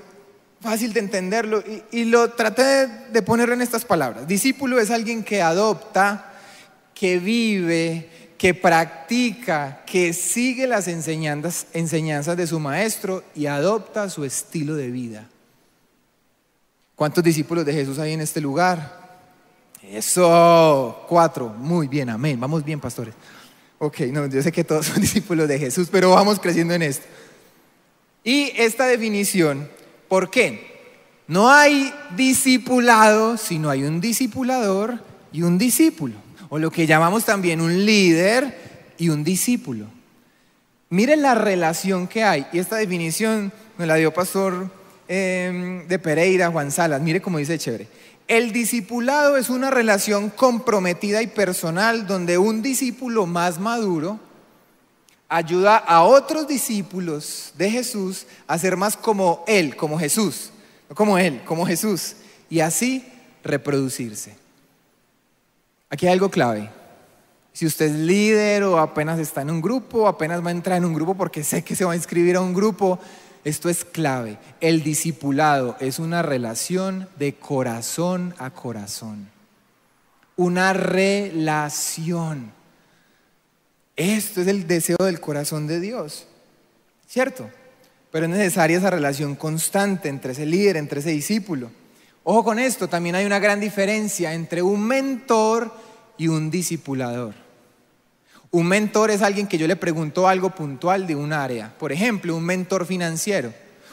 fácil 0.62 0.92
de 0.92 1.00
entenderlo 1.00 1.62
y, 1.90 2.04
lo 2.04 2.31
traté 2.31 2.87
de 2.87 3.23
ponerlo 3.23 3.54
en 3.54 3.62
estas 3.62 3.85
palabras. 3.85 4.26
Discípulo 4.26 4.78
es 4.81 4.90
alguien 4.90 5.25
que 5.25 5.42
adopta, 5.42 6.33
que 6.95 7.19
vive, 7.19 8.09
que 8.38 8.54
practica, 8.54 9.83
que 9.85 10.12
sigue 10.12 10.66
las 10.66 10.88
enseñanzas, 10.88 11.66
enseñanzas 11.73 12.37
de 12.37 12.47
su 12.47 12.61
maestro 12.61 13.25
y 13.35 13.47
adopta 13.47 14.09
su 14.09 14.25
estilo 14.25 14.75
de 14.75 14.90
vida. 14.90 15.28
¿Cuántos 16.95 17.25
discípulos 17.25 17.66
de 17.66 17.73
Jesús 17.73 17.99
hay 17.99 18.12
en 18.12 18.21
este 18.21 18.40
lugar? 18.40 19.00
Eso, 19.83 21.04
cuatro. 21.09 21.49
Muy 21.49 21.88
bien, 21.88 22.09
amén. 22.09 22.38
Vamos 22.38 22.64
bien, 22.64 22.78
pastores. 22.78 23.14
Ok, 23.78 24.00
no, 24.12 24.26
yo 24.26 24.40
sé 24.40 24.52
que 24.52 24.62
todos 24.62 24.87
son 24.87 25.00
discípulos 25.00 25.49
de 25.49 25.59
Jesús, 25.59 25.88
pero 25.90 26.11
vamos 26.11 26.38
creciendo 26.38 26.75
en 26.75 26.83
esto. 26.83 27.04
Y 28.23 28.52
esta 28.57 28.87
definición, 28.87 29.69
¿por 30.12 30.28
qué? 30.28 31.25
No 31.26 31.49
hay 31.49 31.90
discipulado, 32.14 33.38
sino 33.38 33.71
hay 33.71 33.85
un 33.85 33.99
discipulador 33.99 35.02
y 35.33 35.40
un 35.40 35.57
discípulo, 35.57 36.16
o 36.50 36.59
lo 36.59 36.71
que 36.71 36.87
llamamos 36.87 37.25
también 37.25 37.62
un 37.62 37.87
líder 37.87 38.92
y 38.99 39.09
un 39.09 39.25
discípulo. 39.25 39.87
Miren 40.90 41.23
la 41.23 41.35
relación 41.35 42.09
que 42.09 42.25
hay, 42.25 42.47
y 42.52 42.59
esta 42.59 42.76
definición 42.76 43.52
me 43.78 43.87
la 43.87 43.95
dio 43.95 44.12
Pastor 44.12 44.69
Em, 45.09 45.87
de 45.88 45.99
Pereira, 45.99 46.50
Juan 46.50 46.71
Salas. 46.71 47.02
Mire 47.02 47.21
cómo 47.21 47.37
dice 47.37 47.59
chévere. 47.59 47.87
El 48.28 48.52
discipulado 48.52 49.37
es 49.37 49.50
una 49.50 49.71
relación 49.71 50.31
comprometida 50.31 51.21
y 51.23 51.26
personal 51.26 52.07
donde 52.07 52.38
un 52.38 52.62
discípulo 52.62 53.26
más 53.26 53.59
maduro 53.59 54.21
ayuda 55.33 55.79
a 55.79 56.03
otros 56.03 56.47
discípulos 56.47 57.53
de 57.57 57.71
Jesús 57.71 58.27
a 58.47 58.59
ser 58.59 58.77
más 58.77 58.97
como 58.97 59.43
Él, 59.47 59.75
como 59.77 59.99
Jesús, 59.99 60.51
no 60.89 60.95
como 60.95 61.17
Él, 61.17 61.41
como 61.45 61.67
Jesús, 61.67 62.17
y 62.51 62.61
así 62.61 63.05
reproducirse. 63.43 64.37
Aquí 65.89 66.07
hay 66.07 66.12
algo 66.12 66.31
clave. 66.31 66.71
Si 67.55 67.67
usted 67.67 67.87
es 67.87 67.93
líder 67.93 68.62
o 68.65 68.79
apenas 68.79 69.19
está 69.19 69.43
en 69.43 69.51
un 69.51 69.61
grupo, 69.61 70.07
apenas 70.07 70.45
va 70.45 70.49
a 70.49 70.53
entrar 70.53 70.79
en 70.79 70.85
un 70.85 70.95
grupo 70.95 71.15
porque 71.15 71.43
sé 71.43 71.62
que 71.62 71.77
se 71.77 71.85
va 71.85 71.93
a 71.93 71.97
inscribir 71.97 72.37
a 72.37 72.41
un 72.41 72.55
grupo, 72.55 72.99
esto 73.45 73.69
es 73.69 73.85
clave. 73.85 74.39
El 74.61 74.83
discipulado 74.83 75.77
es 75.81 75.99
una 75.99 76.23
relación 76.23 77.09
de 77.19 77.35
corazón 77.35 78.35
a 78.39 78.51
corazón. 78.51 79.31
Una 80.37 80.73
relación. 80.73 82.53
Esto 83.96 84.40
es 84.40 84.46
el 84.46 84.66
deseo 84.66 84.96
del 84.99 85.20
corazón 85.20 85.66
de 85.66 85.80
Dios. 85.80 86.26
¿Cierto? 87.06 87.50
Pero 88.11 88.26
es 88.26 88.30
necesaria 88.30 88.78
esa 88.78 88.90
relación 88.90 89.34
constante 89.34 90.08
entre 90.08 90.32
ese 90.32 90.46
líder, 90.46 90.76
entre 90.76 91.00
ese 91.00 91.11
discípulo. 91.11 91.70
Ojo 92.25 92.44
con 92.44 92.58
esto, 92.58 92.88
también 92.88 93.14
hay 93.16 93.26
una 93.26 93.38
gran 93.38 93.61
diferencia 93.61 94.32
entre 94.32 94.62
un 94.62 94.82
mentor 94.87 95.72
y 96.16 96.28
un 96.28 96.50
discipulador. 96.50 97.34
Un 98.50 98.66
mentor 98.66 99.11
es 99.11 99.22
alguien 99.22 99.46
que 99.46 99.58
yo 99.58 99.66
le 99.66 99.76
pregunto 99.76 100.28
algo 100.28 100.50
puntual 100.50 101.06
de 101.06 101.16
un 101.16 101.32
área. 101.32 101.75
Por 101.78 101.90
ejemplo, 101.90 102.37
un 102.37 102.44
mentor 102.44 102.87
financiero. 102.87 103.52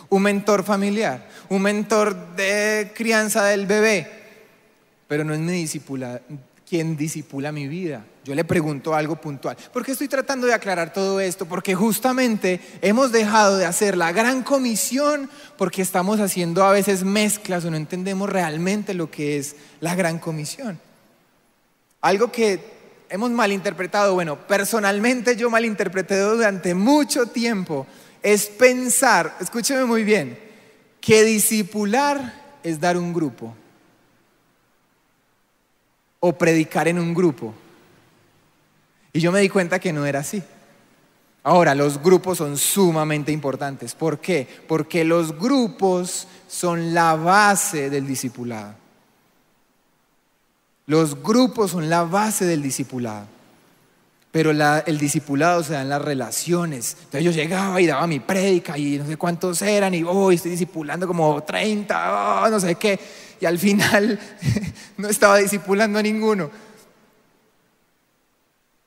un 0.09 0.23
mentor 0.23 0.63
familiar, 0.63 1.27
un 1.49 1.61
mentor 1.61 2.35
de 2.35 2.91
crianza 2.95 3.45
del 3.45 3.67
bebé, 3.67 4.07
pero 5.07 5.23
no 5.23 5.33
es 5.33 5.39
mi 5.39 5.51
discipula, 5.51 6.19
quien 6.69 6.95
disipula 6.95 7.51
mi 7.51 7.67
vida. 7.67 8.05
Yo 8.23 8.35
le 8.35 8.43
pregunto 8.43 8.93
algo 8.93 9.15
puntual. 9.15 9.57
¿Por 9.73 9.83
qué 9.83 9.93
estoy 9.93 10.07
tratando 10.07 10.45
de 10.45 10.53
aclarar 10.53 10.93
todo 10.93 11.19
esto? 11.19 11.47
Porque 11.47 11.73
justamente 11.73 12.61
hemos 12.81 13.11
dejado 13.11 13.57
de 13.57 13.65
hacer 13.65 13.97
la 13.97 14.11
gran 14.11 14.43
comisión 14.43 15.31
porque 15.57 15.81
estamos 15.81 16.19
haciendo 16.19 16.63
a 16.63 16.71
veces 16.71 17.03
mezclas 17.03 17.65
o 17.65 17.71
no 17.71 17.77
entendemos 17.77 18.29
realmente 18.29 18.93
lo 18.93 19.09
que 19.09 19.37
es 19.37 19.55
la 19.79 19.95
gran 19.95 20.19
comisión. 20.19 20.79
Algo 22.01 22.31
que 22.31 22.59
hemos 23.09 23.31
malinterpretado, 23.31 24.13
bueno, 24.13 24.37
personalmente 24.47 25.35
yo 25.35 25.49
malinterpreté 25.49 26.19
durante 26.19 26.75
mucho 26.75 27.25
tiempo, 27.25 27.87
es 28.21 28.45
pensar, 28.45 29.35
escúcheme 29.41 29.85
muy 29.85 30.03
bien, 30.03 30.37
que 31.01 31.23
discipular 31.23 32.59
es 32.61 32.79
dar 32.79 32.95
un 32.95 33.11
grupo 33.11 33.55
o 36.19 36.33
predicar 36.33 36.87
en 36.87 36.99
un 36.99 37.13
grupo. 37.13 37.53
Y 39.13 39.19
yo 39.19 39.31
me 39.31 39.39
di 39.39 39.49
cuenta 39.49 39.79
que 39.79 39.93
no 39.93 40.05
era 40.05 40.19
así. 40.19 40.43
Ahora, 41.43 41.73
los 41.73 42.01
grupos 42.01 42.37
son 42.37 42.57
sumamente 42.57 43.31
importantes. 43.31 43.95
¿Por 43.95 44.19
qué? 44.19 44.47
Porque 44.67 45.03
los 45.03 45.37
grupos 45.37 46.27
son 46.47 46.93
la 46.93 47.15
base 47.15 47.89
del 47.89 48.05
discipulado. 48.05 48.75
Los 50.85 51.21
grupos 51.23 51.71
son 51.71 51.89
la 51.89 52.03
base 52.03 52.45
del 52.45 52.61
discipulado. 52.61 53.25
Pero 54.31 54.51
el 54.51 54.97
discipulado 54.99 55.63
se 55.63 55.73
da 55.73 55.81
en 55.81 55.89
las 55.89 56.01
relaciones. 56.01 56.95
Entonces 56.99 57.23
yo 57.23 57.31
llegaba 57.31 57.81
y 57.81 57.87
daba 57.87 58.05
mi 58.05 58.19
prédica 58.19 58.77
y 58.77 58.99
no 58.99 59.07
sé 59.07 59.17
cuántos 59.17 59.61
eran 59.61 59.93
y 59.95 60.03
hoy 60.03 60.35
estoy 60.35 60.51
discipulando 60.51 61.07
como 61.07 61.41
30, 61.41 62.47
no 62.51 62.59
sé 62.59 62.75
qué. 62.75 62.99
Y 63.39 63.45
al 63.45 63.57
final 63.57 64.19
no 64.97 65.07
estaba 65.07 65.37
discipulando 65.37 65.99
a 65.99 66.03
ninguno. 66.03 66.49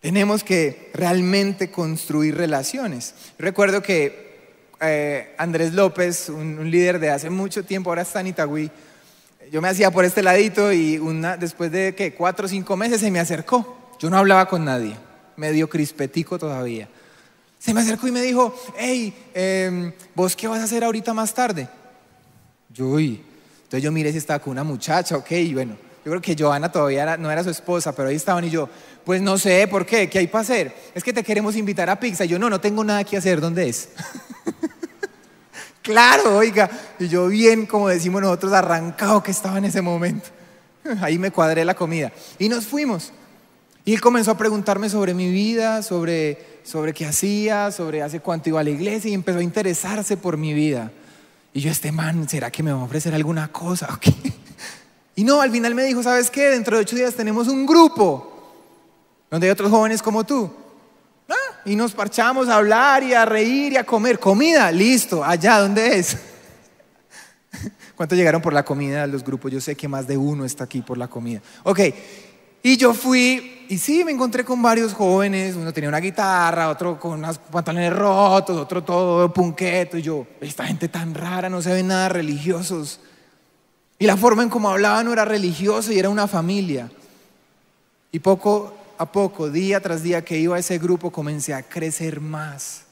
Tenemos 0.00 0.42
que 0.42 0.90
realmente 0.94 1.70
construir 1.70 2.36
relaciones. 2.36 3.14
Recuerdo 3.38 3.82
que 3.82 4.32
eh, 4.80 5.32
Andrés 5.38 5.72
López, 5.74 6.28
un, 6.28 6.68
líder 6.70 6.98
de 6.98 7.10
hace 7.10 7.30
mucho 7.30 7.64
tiempo, 7.64 7.90
ahora 7.90 8.02
está 8.02 8.20
en 8.20 8.26
Itagüí, 8.26 8.68
yo 9.52 9.62
me 9.62 9.68
hacía 9.68 9.92
por 9.92 10.04
este 10.04 10.22
ladito 10.22 10.72
y 10.72 10.98
una, 10.98 11.36
después 11.36 11.70
de 11.70 11.94
que 11.94 12.14
cuatro 12.14 12.46
o 12.46 12.48
cinco 12.48 12.76
meses 12.76 13.00
se 13.00 13.10
me 13.10 13.20
acercó. 13.20 13.92
Yo 14.00 14.10
no 14.10 14.18
hablaba 14.18 14.48
con 14.48 14.64
nadie, 14.64 14.96
medio 15.36 15.68
crispetico 15.68 16.36
todavía. 16.36 16.88
Se 17.60 17.72
me 17.72 17.80
acercó 17.80 18.08
y 18.08 18.12
me 18.12 18.22
dijo, 18.22 18.60
hey, 18.76 19.14
em, 19.34 19.92
¿vos 20.16 20.34
qué 20.34 20.48
vas 20.48 20.60
a 20.60 20.64
hacer 20.64 20.82
ahorita 20.82 21.14
más 21.14 21.32
tarde? 21.32 21.68
Yo, 22.70 22.88
uy. 22.88 23.22
Entonces 23.72 23.84
yo 23.84 23.90
miré 23.90 24.12
si 24.12 24.18
estaba 24.18 24.38
con 24.38 24.50
una 24.50 24.64
muchacha, 24.64 25.16
ok, 25.16 25.30
y 25.30 25.54
bueno, 25.54 25.78
yo 26.04 26.10
creo 26.10 26.20
que 26.20 26.36
Joana 26.38 26.70
todavía 26.70 27.16
no 27.16 27.30
era 27.30 27.42
su 27.42 27.48
esposa, 27.48 27.94
pero 27.94 28.10
ahí 28.10 28.16
estaban 28.16 28.44
y 28.44 28.50
yo, 28.50 28.68
pues 29.02 29.22
no 29.22 29.38
sé, 29.38 29.66
¿por 29.66 29.86
qué? 29.86 30.10
¿Qué 30.10 30.18
hay 30.18 30.26
para 30.26 30.42
hacer? 30.42 30.76
Es 30.94 31.02
que 31.02 31.10
te 31.10 31.22
queremos 31.22 31.56
invitar 31.56 31.88
a 31.88 31.98
pizza. 31.98 32.26
Y 32.26 32.28
yo, 32.28 32.38
no, 32.38 32.50
no 32.50 32.60
tengo 32.60 32.84
nada 32.84 33.02
que 33.02 33.16
hacer, 33.16 33.40
¿dónde 33.40 33.70
es? 33.70 33.88
Claro, 35.80 36.36
oiga. 36.36 36.70
Y 37.00 37.08
yo 37.08 37.26
bien, 37.26 37.66
como 37.66 37.88
decimos 37.88 38.22
nosotros, 38.22 38.52
arrancado 38.52 39.20
que 39.20 39.32
estaba 39.32 39.58
en 39.58 39.64
ese 39.64 39.82
momento. 39.82 40.28
Ahí 41.00 41.18
me 41.18 41.32
cuadré 41.32 41.64
la 41.64 41.74
comida. 41.74 42.12
Y 42.38 42.48
nos 42.48 42.66
fuimos. 42.66 43.12
Y 43.84 43.92
él 43.92 44.00
comenzó 44.00 44.30
a 44.30 44.38
preguntarme 44.38 44.88
sobre 44.88 45.12
mi 45.12 45.32
vida, 45.32 45.82
sobre, 45.82 46.60
sobre 46.62 46.92
qué 46.92 47.04
hacía, 47.04 47.72
sobre 47.72 48.00
hace 48.00 48.20
cuánto 48.20 48.48
iba 48.50 48.60
a 48.60 48.62
la 48.62 48.70
iglesia 48.70 49.10
y 49.10 49.14
empezó 49.14 49.40
a 49.40 49.42
interesarse 49.42 50.16
por 50.16 50.36
mi 50.36 50.54
vida. 50.54 50.92
Y 51.52 51.60
yo, 51.60 51.70
este 51.70 51.92
man, 51.92 52.28
¿será 52.28 52.50
que 52.50 52.62
me 52.62 52.72
va 52.72 52.80
a 52.80 52.84
ofrecer 52.84 53.14
alguna 53.14 53.50
cosa? 53.50 53.98
Y 55.14 55.24
no, 55.24 55.42
al 55.42 55.50
final 55.50 55.74
me 55.74 55.84
dijo, 55.84 56.02
¿sabes 56.02 56.30
qué? 56.30 56.48
Dentro 56.48 56.74
de 56.74 56.84
ocho 56.84 56.96
días 56.96 57.14
tenemos 57.14 57.46
un 57.46 57.66
grupo 57.66 58.54
donde 59.30 59.46
hay 59.46 59.50
otros 59.50 59.70
jóvenes 59.70 60.00
como 60.00 60.24
tú 60.24 60.50
y 61.64 61.76
nos 61.76 61.92
parchamos 61.92 62.48
a 62.48 62.56
hablar 62.56 63.02
y 63.02 63.14
a 63.14 63.24
reír 63.24 63.72
y 63.72 63.76
a 63.76 63.84
comer. 63.84 64.18
Comida, 64.18 64.70
listo, 64.72 65.24
allá, 65.24 65.58
¿dónde 65.58 65.98
es? 65.98 66.16
¿Cuántos 67.96 68.18
llegaron 68.18 68.42
por 68.42 68.52
la 68.52 68.64
comida 68.64 69.06
los 69.06 69.22
grupos? 69.22 69.52
Yo 69.52 69.60
sé 69.60 69.76
que 69.76 69.88
más 69.88 70.06
de 70.06 70.16
uno 70.16 70.44
está 70.44 70.64
aquí 70.64 70.82
por 70.82 70.98
la 70.98 71.08
comida. 71.08 71.40
Ok, 71.62 71.80
y 72.62 72.76
yo 72.76 72.94
fui, 72.94 73.66
y 73.68 73.78
sí, 73.78 74.04
me 74.04 74.12
encontré 74.12 74.44
con 74.44 74.62
varios 74.62 74.92
jóvenes, 74.92 75.56
uno 75.56 75.72
tenía 75.72 75.88
una 75.88 75.98
guitarra, 75.98 76.68
otro 76.68 76.98
con 77.00 77.18
unos 77.18 77.38
pantalones 77.38 77.92
rotos, 77.92 78.56
otro 78.56 78.84
todo 78.84 79.32
punqueto, 79.32 79.98
y 79.98 80.02
yo, 80.02 80.26
esta 80.40 80.66
gente 80.66 80.88
tan 80.88 81.14
rara, 81.14 81.48
no 81.48 81.60
se 81.60 81.72
ven 81.72 81.88
nada 81.88 82.08
religiosos. 82.08 83.00
Y 83.98 84.06
la 84.06 84.16
forma 84.16 84.42
en 84.42 84.48
cómo 84.48 84.68
hablaban 84.68 85.06
no 85.06 85.12
era 85.12 85.24
religiosa 85.24 85.92
y 85.92 85.98
era 85.98 86.08
una 86.08 86.26
familia. 86.26 86.90
Y 88.10 88.18
poco 88.18 88.74
a 88.98 89.10
poco, 89.10 89.50
día 89.50 89.80
tras 89.80 90.02
día 90.02 90.24
que 90.24 90.38
iba 90.38 90.56
a 90.56 90.60
ese 90.60 90.78
grupo, 90.78 91.10
comencé 91.10 91.54
a 91.54 91.62
crecer 91.62 92.20
más. 92.20 92.84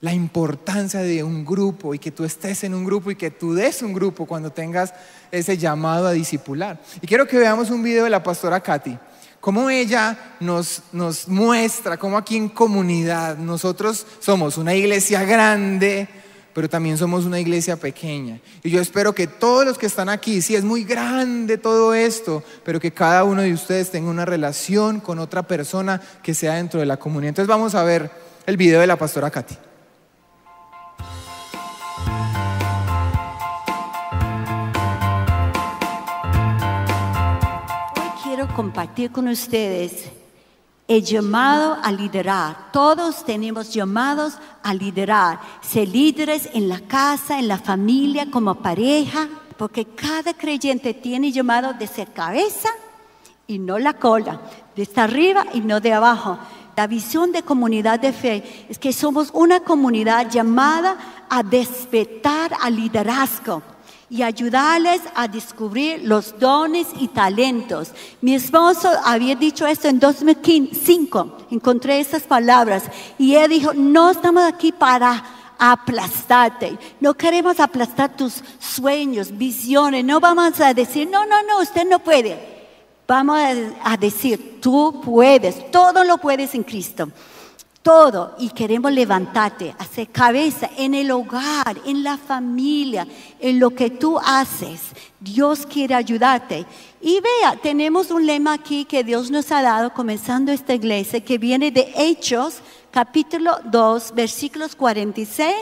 La 0.00 0.12
importancia 0.12 1.00
de 1.00 1.22
un 1.22 1.44
grupo 1.44 1.94
y 1.94 1.98
que 1.98 2.10
tú 2.10 2.24
estés 2.24 2.64
en 2.64 2.74
un 2.74 2.84
grupo 2.84 3.10
y 3.10 3.16
que 3.16 3.30
tú 3.30 3.54
des 3.54 3.80
un 3.80 3.94
grupo 3.94 4.26
cuando 4.26 4.50
tengas 4.50 4.92
ese 5.30 5.56
llamado 5.56 6.06
a 6.06 6.12
discipular. 6.12 6.78
Y 7.00 7.06
quiero 7.06 7.26
que 7.26 7.38
veamos 7.38 7.70
un 7.70 7.82
video 7.82 8.04
de 8.04 8.10
la 8.10 8.22
pastora 8.22 8.60
Katy, 8.60 8.98
cómo 9.40 9.70
ella 9.70 10.34
nos, 10.40 10.82
muestra 11.28 11.96
cómo 11.96 12.18
aquí 12.18 12.36
en 12.36 12.50
comunidad 12.50 13.38
nosotros 13.38 14.06
somos 14.20 14.58
una 14.58 14.74
iglesia 14.74 15.24
grande, 15.24 16.08
pero 16.52 16.68
también 16.68 16.98
somos 16.98 17.24
una 17.24 17.40
iglesia 17.40 17.76
pequeña. 17.76 18.40
Y 18.62 18.70
yo 18.70 18.82
espero 18.82 19.14
que 19.14 19.26
todos 19.26 19.64
los 19.64 19.78
que 19.78 19.86
están 19.86 20.10
aquí, 20.10 20.42
sí 20.42 20.56
es 20.56 20.64
muy 20.64 20.84
grande 20.84 21.56
todo 21.56 21.94
esto, 21.94 22.42
pero 22.64 22.80
que 22.80 22.92
cada 22.92 23.24
uno 23.24 23.40
de 23.40 23.52
ustedes 23.54 23.90
tenga 23.90 24.10
una 24.10 24.26
relación 24.26 25.00
con 25.00 25.18
otra 25.20 25.42
persona 25.42 26.02
que 26.22 26.34
sea 26.34 26.54
dentro 26.54 26.80
de 26.80 26.86
la 26.86 26.98
comunidad. 26.98 27.30
Entonces 27.30 27.48
vamos 27.48 27.74
a 27.74 27.82
ver 27.82 28.10
el 28.46 28.56
video 28.56 28.80
de 28.80 28.86
la 28.86 28.96
pastora 28.96 29.30
Katy. 29.30 29.65
Compartir 38.56 39.12
con 39.12 39.28
ustedes 39.28 40.06
el 40.88 41.04
llamado 41.04 41.76
a 41.82 41.92
liderar. 41.92 42.72
Todos 42.72 43.22
tenemos 43.22 43.74
llamados 43.74 44.38
a 44.62 44.72
liderar, 44.72 45.38
ser 45.60 45.86
líderes 45.88 46.48
en 46.54 46.70
la 46.70 46.80
casa, 46.80 47.38
en 47.38 47.48
la 47.48 47.58
familia, 47.58 48.30
como 48.30 48.54
pareja, 48.54 49.28
porque 49.58 49.84
cada 49.84 50.32
creyente 50.32 50.94
tiene 50.94 51.32
llamado 51.32 51.74
de 51.74 51.86
ser 51.86 52.14
cabeza 52.14 52.70
y 53.46 53.58
no 53.58 53.78
la 53.78 53.92
cola, 53.92 54.40
de 54.74 54.84
estar 54.84 55.10
arriba 55.10 55.44
y 55.52 55.60
no 55.60 55.78
de 55.78 55.92
abajo. 55.92 56.38
La 56.76 56.86
visión 56.86 57.32
de 57.32 57.42
comunidad 57.42 58.00
de 58.00 58.14
fe 58.14 58.66
es 58.70 58.78
que 58.78 58.94
somos 58.94 59.30
una 59.34 59.60
comunidad 59.60 60.30
llamada 60.30 60.96
a 61.28 61.42
despertar 61.42 62.52
al 62.62 62.76
liderazgo 62.76 63.62
y 64.08 64.22
ayudarles 64.22 65.00
a 65.14 65.26
descubrir 65.28 66.02
los 66.04 66.38
dones 66.38 66.86
y 66.98 67.08
talentos. 67.08 67.90
Mi 68.20 68.34
esposo 68.34 68.90
había 69.04 69.34
dicho 69.34 69.66
esto 69.66 69.88
en 69.88 69.98
2005, 69.98 71.36
encontré 71.50 72.00
esas 72.00 72.22
palabras 72.22 72.84
y 73.18 73.34
él 73.34 73.50
dijo, 73.50 73.72
no 73.74 74.10
estamos 74.10 74.44
aquí 74.44 74.72
para 74.72 75.24
aplastarte, 75.58 76.78
no 77.00 77.14
queremos 77.14 77.58
aplastar 77.58 78.16
tus 78.16 78.42
sueños, 78.60 79.36
visiones, 79.36 80.04
no 80.04 80.20
vamos 80.20 80.60
a 80.60 80.74
decir, 80.74 81.08
no, 81.10 81.26
no, 81.26 81.42
no, 81.42 81.60
usted 81.60 81.86
no 81.88 81.98
puede. 81.98 82.54
Vamos 83.08 83.38
a 83.84 83.96
decir, 83.96 84.58
tú 84.60 85.00
puedes, 85.04 85.70
todo 85.70 86.02
lo 86.02 86.18
puedes 86.18 86.54
en 86.56 86.64
Cristo 86.64 87.08
todo 87.86 88.34
y 88.40 88.48
queremos 88.48 88.90
levantarte, 88.90 89.72
hacer 89.78 90.08
cabeza 90.08 90.68
en 90.76 90.92
el 90.92 91.08
hogar, 91.12 91.80
en 91.84 92.02
la 92.02 92.16
familia, 92.16 93.06
en 93.38 93.60
lo 93.60 93.70
que 93.70 93.90
tú 93.90 94.18
haces. 94.18 94.80
Dios 95.20 95.64
quiere 95.64 95.94
ayudarte. 95.94 96.66
Y 97.00 97.20
vea, 97.20 97.54
tenemos 97.62 98.10
un 98.10 98.26
lema 98.26 98.54
aquí 98.54 98.86
que 98.86 99.04
Dios 99.04 99.30
nos 99.30 99.52
ha 99.52 99.62
dado 99.62 99.94
comenzando 99.94 100.50
esta 100.50 100.74
iglesia 100.74 101.24
que 101.24 101.38
viene 101.38 101.70
de 101.70 101.92
Hechos, 101.96 102.58
capítulo 102.90 103.56
2, 103.66 104.14
versículos 104.16 104.74
46 104.74 105.54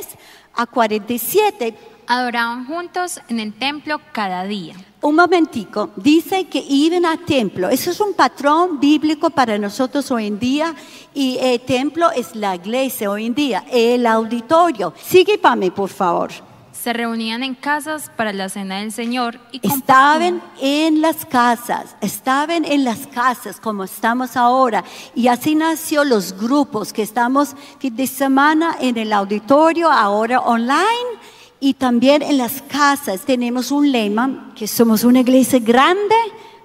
a 0.54 0.64
47 0.64 1.74
adoraban 2.06 2.66
juntos 2.66 3.20
en 3.28 3.40
el 3.40 3.52
templo 3.52 4.00
cada 4.12 4.44
día. 4.44 4.74
Un 5.00 5.16
momentico, 5.16 5.90
dice 5.96 6.44
que 6.44 6.64
iban 6.66 7.04
al 7.04 7.18
templo. 7.20 7.68
Eso 7.68 7.90
es 7.90 8.00
un 8.00 8.14
patrón 8.14 8.80
bíblico 8.80 9.30
para 9.30 9.58
nosotros 9.58 10.10
hoy 10.10 10.26
en 10.26 10.38
día 10.38 10.74
y 11.12 11.36
el 11.40 11.60
templo 11.60 12.10
es 12.10 12.34
la 12.34 12.54
iglesia 12.54 13.10
hoy 13.10 13.26
en 13.26 13.34
día, 13.34 13.64
el 13.70 14.06
auditorio. 14.06 14.94
Sigue 15.02 15.36
para 15.36 15.56
mí, 15.56 15.70
por 15.70 15.90
favor. 15.90 16.30
Se 16.72 16.92
reunían 16.92 17.42
en 17.42 17.54
casas 17.54 18.10
para 18.14 18.32
la 18.32 18.48
cena 18.48 18.80
del 18.80 18.92
Señor 18.92 19.38
y 19.52 19.60
estaban 19.66 20.42
en 20.60 21.00
las 21.00 21.24
casas, 21.24 21.96
estaban 22.00 22.64
en 22.64 22.84
las 22.84 23.06
casas 23.06 23.58
como 23.58 23.84
estamos 23.84 24.36
ahora 24.36 24.84
y 25.14 25.28
así 25.28 25.54
nació 25.54 26.04
los 26.04 26.38
grupos 26.38 26.92
que 26.92 27.02
estamos 27.02 27.54
fin 27.78 27.96
de 27.96 28.06
semana 28.06 28.76
en 28.80 28.98
el 28.98 29.14
auditorio, 29.14 29.90
ahora 29.90 30.40
online 30.40 31.33
Y 31.60 31.74
también 31.74 32.22
en 32.22 32.38
las 32.38 32.62
casas 32.62 33.22
tenemos 33.22 33.70
un 33.70 33.90
lema 33.90 34.52
que 34.54 34.66
somos 34.66 35.04
una 35.04 35.20
iglesia 35.20 35.58
grande, 35.58 36.14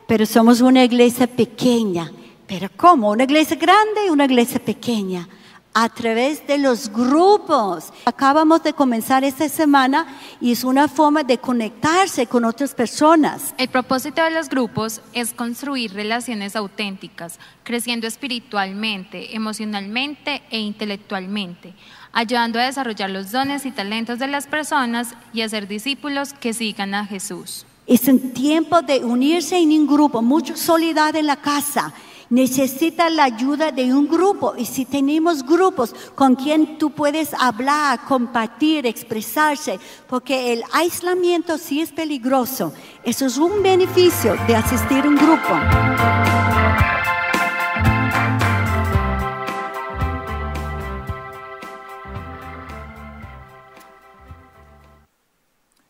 pero 0.07 0.25
somos 0.25 0.61
una 0.61 0.83
iglesia 0.83 1.27
pequeña. 1.27 2.11
Pero 2.47 2.67
¿cómo? 2.75 3.11
Una 3.11 3.23
iglesia 3.23 3.55
grande 3.55 4.07
y 4.07 4.09
una 4.09 4.25
iglesia 4.25 4.59
pequeña 4.59 5.27
a 5.73 5.89
través 5.89 6.45
de 6.47 6.57
los 6.57 6.91
grupos. 6.91 7.93
Acabamos 8.05 8.63
de 8.63 8.73
comenzar 8.73 9.23
esta 9.23 9.47
semana 9.47 10.07
y 10.41 10.51
es 10.51 10.63
una 10.63 10.87
forma 10.87 11.23
de 11.23 11.37
conectarse 11.37 12.27
con 12.27 12.43
otras 12.45 12.73
personas. 12.73 13.53
El 13.57 13.69
propósito 13.69 14.23
de 14.23 14.31
los 14.31 14.49
grupos 14.49 15.01
es 15.13 15.33
construir 15.33 15.93
relaciones 15.93 16.55
auténticas, 16.55 17.39
creciendo 17.63 18.07
espiritualmente, 18.07 19.35
emocionalmente 19.35 20.41
e 20.49 20.59
intelectualmente, 20.59 21.73
ayudando 22.13 22.59
a 22.59 22.63
desarrollar 22.63 23.09
los 23.09 23.31
dones 23.31 23.65
y 23.65 23.71
talentos 23.71 24.19
de 24.19 24.27
las 24.27 24.47
personas 24.47 25.13
y 25.33 25.41
a 25.41 25.49
ser 25.49 25.67
discípulos 25.67 26.33
que 26.33 26.53
sigan 26.53 26.93
a 26.93 27.05
Jesús. 27.05 27.65
Es 27.87 28.07
un 28.07 28.33
tiempo 28.33 28.81
de 28.81 29.03
unirse 29.03 29.57
en 29.57 29.71
un 29.71 29.87
grupo, 29.87 30.21
mucha 30.21 30.55
soledad 30.55 31.15
en 31.15 31.25
la 31.25 31.37
casa. 31.37 31.93
Necesita 32.29 33.09
la 33.09 33.23
ayuda 33.23 33.71
de 33.71 33.91
un 33.91 34.07
grupo 34.07 34.53
y 34.55 34.65
si 34.65 34.85
tenemos 34.85 35.43
grupos 35.43 35.95
con 36.13 36.35
quien 36.35 36.77
tú 36.77 36.91
puedes 36.91 37.33
hablar, 37.33 38.01
compartir, 38.07 38.85
expresarse, 38.85 39.79
porque 40.07 40.53
el 40.53 40.63
aislamiento 40.71 41.57
sí 41.57 41.81
es 41.81 41.91
peligroso. 41.91 42.71
Eso 43.03 43.25
es 43.25 43.37
un 43.37 43.63
beneficio 43.63 44.35
de 44.47 44.55
asistir 44.55 45.05
a 45.05 45.07
un 45.07 45.15
grupo. 45.15 46.08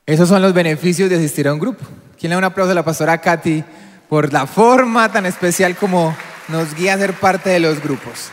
Esos 0.10 0.28
son 0.28 0.42
los 0.42 0.56
beneficios 0.56 1.08
de 1.08 1.18
asistir 1.18 1.48
a 1.48 1.54
un 1.54 1.60
grupo. 1.60 1.86
¿Quién 2.20 2.32
le 2.32 2.34
da 2.34 2.40
un 2.40 2.44
aplauso 2.44 2.72
a 2.72 2.74
la 2.74 2.84
pastora 2.84 3.22
Katy 3.22 3.64
por 4.10 4.34
la 4.34 4.48
forma 4.48 5.12
tan 5.12 5.28
especial 5.28 5.76
como 5.76 6.18
nos 6.48 6.74
guía 6.74 6.96
a 6.96 6.98
ser 6.98 7.14
parte 7.14 7.52
de 7.52 7.60
los 7.60 7.80
grupos? 7.80 8.30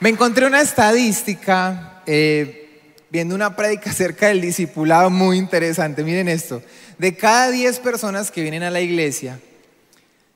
Me 0.00 0.08
encontré 0.08 0.46
una 0.46 0.62
estadística 0.62 2.00
eh, 2.06 2.94
viendo 3.10 3.34
una 3.34 3.54
prédica 3.54 3.90
acerca 3.90 4.28
del 4.28 4.40
discipulado 4.40 5.10
muy 5.10 5.36
interesante. 5.36 6.02
Miren 6.02 6.28
esto, 6.28 6.62
de 6.96 7.14
cada 7.14 7.50
10 7.50 7.80
personas 7.80 8.30
que 8.30 8.40
vienen 8.40 8.62
a 8.62 8.70
la 8.70 8.80
iglesia, 8.80 9.38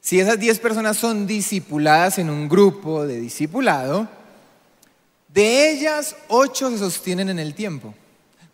si 0.02 0.20
esas 0.20 0.38
10 0.38 0.58
personas 0.58 0.98
son 0.98 1.26
discipuladas 1.26 2.18
en 2.18 2.28
un 2.28 2.50
grupo 2.50 3.06
de 3.06 3.18
discipulado, 3.18 4.06
de 5.28 5.70
ellas 5.70 6.16
8 6.28 6.72
se 6.72 6.78
sostienen 6.78 7.30
en 7.30 7.38
el 7.38 7.54
tiempo. 7.54 7.94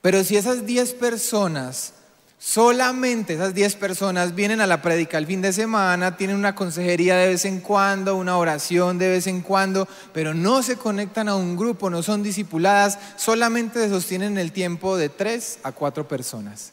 Pero 0.01 0.23
si 0.23 0.37
esas 0.37 0.65
10 0.65 0.93
personas 0.93 1.95
Solamente 2.45 3.35
esas 3.35 3.55
10 3.55 3.77
personas 3.77 4.35
vienen 4.35 4.61
a 4.61 4.67
la 4.67 4.83
prédica 4.83 5.17
el 5.17 5.29
fin 5.29 5.41
de 5.41 5.53
semana, 5.53 6.17
tienen 6.17 6.35
una 6.35 6.57
consejería 6.57 7.17
de 7.17 7.29
vez 7.29 7.45
en 7.45 7.61
cuando, 7.61 8.17
una 8.17 8.37
oración 8.37 8.99
de 8.99 9.09
vez 9.09 9.29
en 9.29 9.43
cuando, 9.43 9.87
pero 10.13 10.35
no 10.35 10.61
se 10.65 10.75
conectan 10.75 11.29
a 11.29 11.37
un 11.37 11.57
grupo, 11.57 11.89
no 11.89 12.03
son 12.03 12.25
discipuladas, 12.25 12.99
solamente 13.15 13.79
se 13.79 13.91
sostienen 13.91 14.39
el 14.39 14.51
tiempo 14.51 14.97
de 14.97 15.09
3 15.09 15.61
a 15.63 15.71
4 15.71 16.09
personas. 16.09 16.73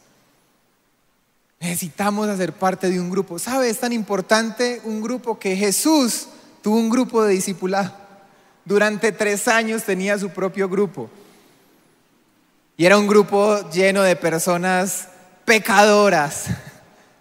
Necesitamos 1.60 2.28
hacer 2.28 2.52
parte 2.52 2.90
de 2.90 2.98
un 2.98 3.08
grupo. 3.08 3.38
¿Sabe? 3.38 3.70
Es 3.70 3.78
tan 3.78 3.92
importante 3.92 4.80
un 4.82 5.00
grupo 5.00 5.38
que 5.38 5.54
Jesús 5.54 6.26
tuvo 6.62 6.78
un 6.78 6.90
grupo 6.90 7.22
de 7.22 7.34
discipulado. 7.34 7.94
Durante 8.64 9.12
tres 9.12 9.46
años 9.46 9.84
tenía 9.84 10.18
su 10.18 10.30
propio 10.30 10.68
grupo. 10.68 11.08
Y 12.76 12.86
era 12.86 12.98
un 12.98 13.06
grupo 13.06 13.70
lleno 13.70 14.02
de 14.02 14.16
personas 14.16 15.09
pecadoras, 15.50 16.44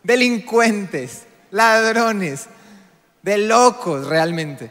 delincuentes, 0.03 1.23
ladrones, 1.49 2.45
de 3.23 3.39
locos 3.39 4.05
realmente. 4.05 4.69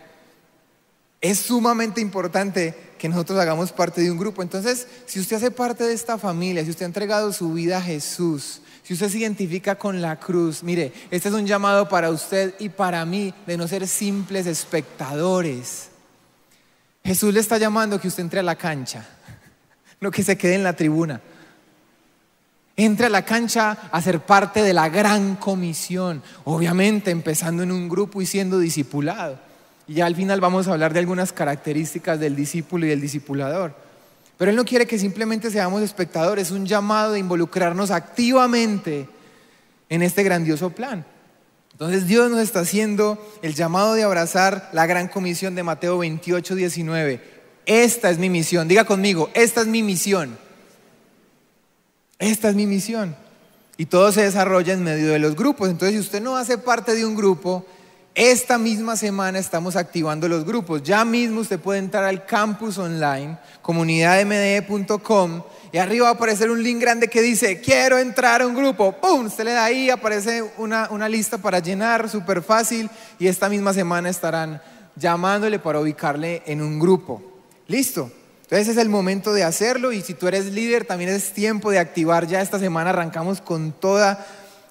Es 1.21 1.41
sumamente 1.41 2.01
importante 2.01 2.93
que 2.97 3.09
nosotros 3.09 3.37
hagamos 3.37 3.73
parte 3.73 4.01
de 4.01 4.13
un 4.13 4.17
grupo. 4.17 4.43
Entonces, 4.43 4.87
si 5.07 5.19
usted 5.19 5.39
hace 5.39 5.51
parte 5.51 5.83
de 5.83 5.93
esta 5.93 6.19
familia, 6.19 6.63
si 6.63 6.71
usted 6.71 6.85
ha 6.85 6.87
entregado 6.87 7.33
su 7.33 7.53
vida 7.53 7.79
a 7.79 7.83
Jesús, 7.83 8.61
si 8.85 8.95
usted 8.95 9.09
se 9.09 9.19
identifica 9.19 9.75
con 9.75 10.01
la 10.01 10.21
cruz, 10.21 10.63
mire, 10.63 10.93
este 11.11 11.29
es 11.29 11.35
un 11.35 11.45
llamado 11.45 11.89
para 11.89 12.11
usted 12.11 12.55
y 12.61 12.69
para 12.69 13.05
mí 13.05 13.35
de 13.45 13.57
no 13.57 13.67
ser 13.67 13.89
simples 13.89 14.47
espectadores. 14.47 15.89
Jesús 17.03 17.35
le 17.35 17.41
está 17.41 17.59
llamando 17.59 18.01
que 18.01 18.07
usted 18.07 18.23
entre 18.23 18.39
a 18.39 18.45
la 18.45 18.55
cancha, 18.55 19.05
no 20.01 20.13
que 20.13 20.23
se 20.23 20.39
quede 20.39 20.55
en 20.55 20.63
la 20.63 20.75
tribuna. 20.75 21.21
Entre 22.79 23.07
a 23.07 23.11
la 23.11 23.25
cancha 23.25 23.77
a 23.91 24.01
ser 24.01 24.21
parte 24.21 24.63
de 24.63 24.73
la 24.73 24.89
gran 24.89 25.35
comisión, 25.35 26.23
obviamente 26.45 27.11
empezando 27.11 27.65
en 27.65 27.73
un 27.73 27.89
grupo 27.89 28.23
y 28.23 28.27
siendo 28.27 28.61
discipulado. 28.61 29.41
Y 29.89 29.95
ya 29.95 30.07
al 30.07 30.15
final 30.15 30.41
vamos 30.41 30.69
a 30.69 30.75
hablar 30.75 30.93
de 30.93 31.01
algunas 31.01 31.33
características 31.33 32.21
del 32.21 32.37
discípulo 32.37 32.87
y 32.87 32.91
del 32.91 33.01
discipulador. 33.01 33.75
Pero 34.37 34.53
Él 34.53 34.57
no 34.57 34.65
quiere 34.65 34.87
que 34.87 34.97
simplemente 34.97 35.51
seamos 35.51 35.83
espectadores, 35.83 36.47
es 36.47 36.53
un 36.53 36.67
llamado 36.67 37.15
de 37.15 37.19
involucrarnos 37.19 37.91
activamente 37.91 39.09
en 39.89 40.03
este 40.03 40.23
grandioso 40.23 40.71
plan. 40.71 41.05
Entonces 41.73 42.07
Dios 42.07 42.31
nos 42.31 42.39
está 42.39 42.61
haciendo 42.61 43.19
el 43.43 43.57
llamado 43.57 43.95
de 43.95 44.05
abrazar 44.05 44.71
la 44.73 44.87
gran 44.87 45.09
comisión 45.09 45.57
de 45.57 45.65
Mateo 45.65 45.99
28, 45.99 46.55
19. 46.55 47.21
Esta 47.67 48.09
es 48.11 48.19
mi 48.19 48.31
misión, 48.31 48.69
diga 48.69 48.85
conmigo, 48.85 49.31
esta 49.35 49.63
es 49.63 49.67
mi 49.67 49.83
misión. 49.83 50.39
Esta 52.19 52.49
es 52.49 52.55
mi 52.55 52.67
misión. 52.67 53.17
Y 53.77 53.87
todo 53.87 54.11
se 54.11 54.23
desarrolla 54.23 54.73
en 54.73 54.83
medio 54.83 55.13
de 55.13 55.19
los 55.19 55.37
grupos. 55.37 55.69
Entonces, 55.69 55.95
si 55.95 56.01
usted 56.01 56.21
no 56.21 56.37
hace 56.37 56.59
parte 56.59 56.95
de 56.95 57.05
un 57.05 57.15
grupo, 57.15 57.65
esta 58.15 58.59
misma 58.59 58.97
semana 58.97 59.39
estamos 59.39 59.77
activando 59.77 60.27
los 60.27 60.45
grupos. 60.45 60.83
Ya 60.83 61.05
mismo 61.05 61.41
usted 61.41 61.61
puede 61.61 61.79
entrar 61.79 62.03
al 62.03 62.27
campus 62.27 62.77
online, 62.77 63.39
comunidadmde.com, 63.63 65.43
y 65.71 65.79
arriba 65.79 66.07
va 66.07 66.11
a 66.11 66.15
aparecer 66.15 66.51
un 66.51 66.61
link 66.61 66.81
grande 66.81 67.07
que 67.07 67.23
dice, 67.23 67.61
quiero 67.61 67.97
entrar 67.97 68.43
a 68.43 68.47
un 68.49 68.57
grupo. 68.57 68.91
¡Pum! 68.91 69.27
Usted 69.27 69.45
le 69.45 69.53
da 69.53 69.65
ahí, 69.65 69.89
aparece 69.89 70.43
una, 70.57 70.89
una 70.91 71.09
lista 71.09 71.39
para 71.39 71.61
llenar, 71.61 72.09
súper 72.09 72.43
fácil, 72.43 72.91
y 73.21 73.29
esta 73.29 73.49
misma 73.49 73.73
semana 73.73 74.09
estarán 74.09 74.61
llamándole 74.97 75.61
para 75.61 75.79
ubicarle 75.79 76.43
en 76.47 76.61
un 76.63 76.81
grupo. 76.81 77.23
Listo. 77.69 78.11
Entonces 78.51 78.69
es 78.69 78.77
el 78.79 78.89
momento 78.89 79.35
de 79.35 79.45
hacerlo 79.45 79.93
y 79.93 80.01
si 80.01 80.15
tú 80.15 80.27
eres 80.27 80.47
líder 80.47 80.87
también 80.87 81.11
es 81.11 81.35
tiempo 81.35 81.71
de 81.71 81.79
activar. 81.79 82.27
Ya 82.27 82.41
esta 82.41 82.59
semana 82.59 82.91
arrancamos 82.91 83.43
con 83.43 83.73
toda, 83.73 84.27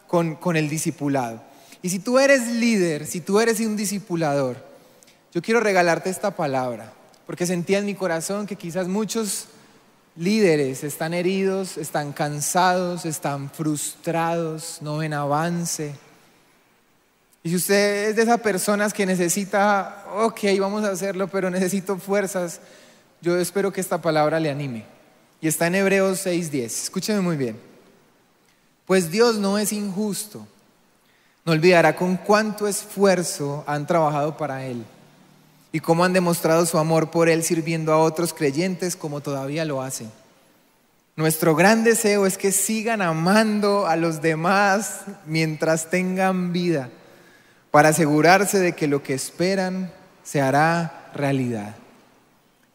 con, 0.07 0.33
con 0.33 0.57
el 0.57 0.67
discipulado. 0.67 1.43
Y 1.83 1.89
si 1.89 1.99
tú 1.99 2.17
eres 2.17 2.47
líder, 2.47 3.05
si 3.05 3.21
tú 3.21 3.39
eres 3.39 3.59
un 3.59 3.77
discipulador, 3.77 4.57
yo 5.31 5.43
quiero 5.43 5.59
regalarte 5.59 6.09
esta 6.09 6.31
palabra, 6.31 6.91
porque 7.27 7.45
sentía 7.45 7.77
en 7.77 7.85
mi 7.85 7.93
corazón 7.93 8.47
que 8.47 8.55
quizás 8.55 8.87
muchos 8.87 9.45
líderes 10.15 10.83
están 10.83 11.13
heridos, 11.13 11.77
están 11.77 12.13
cansados, 12.13 13.05
están 13.05 13.51
frustrados, 13.51 14.79
no 14.81 14.97
ven 14.97 15.13
avance. 15.13 15.93
Y 17.43 17.49
si 17.49 17.55
usted 17.57 18.09
es 18.09 18.15
de 18.15 18.23
esas 18.23 18.41
personas 18.41 18.91
que 18.91 19.05
necesita, 19.05 20.05
ok, 20.15 20.39
vamos 20.59 20.83
a 20.83 20.89
hacerlo, 20.89 21.27
pero 21.27 21.51
necesito 21.51 21.97
fuerzas, 21.97 22.59
yo 23.21 23.37
espero 23.37 23.71
que 23.71 23.81
esta 23.81 24.01
palabra 24.01 24.39
le 24.39 24.49
anime. 24.49 24.85
Y 25.41 25.47
está 25.47 25.67
en 25.67 25.75
Hebreos 25.75 26.25
6:10. 26.25 26.83
Escúcheme 26.83 27.21
muy 27.21 27.37
bien. 27.37 27.59
Pues 28.85 29.11
Dios 29.11 29.37
no 29.37 29.57
es 29.57 29.73
injusto. 29.73 30.47
No 31.45 31.53
olvidará 31.53 31.95
con 31.95 32.17
cuánto 32.17 32.67
esfuerzo 32.67 33.63
han 33.67 33.87
trabajado 33.87 34.35
para 34.35 34.65
Él 34.65 34.83
y 35.71 35.79
cómo 35.79 36.03
han 36.03 36.13
demostrado 36.13 36.65
su 36.65 36.77
amor 36.77 37.11
por 37.11 37.29
Él 37.29 37.43
sirviendo 37.43 37.93
a 37.93 37.99
otros 37.99 38.33
creyentes 38.33 38.95
como 38.95 39.21
todavía 39.21 39.63
lo 39.63 39.81
hacen. 39.81 40.11
Nuestro 41.15 41.55
gran 41.55 41.83
deseo 41.83 42.25
es 42.25 42.37
que 42.37 42.51
sigan 42.51 43.01
amando 43.01 43.87
a 43.87 43.95
los 43.95 44.21
demás 44.21 45.01
mientras 45.25 45.89
tengan 45.89 46.53
vida, 46.53 46.89
para 47.71 47.89
asegurarse 47.89 48.59
de 48.59 48.73
que 48.73 48.87
lo 48.87 49.01
que 49.01 49.13
esperan 49.13 49.91
se 50.23 50.41
hará 50.41 51.11
realidad. 51.15 51.75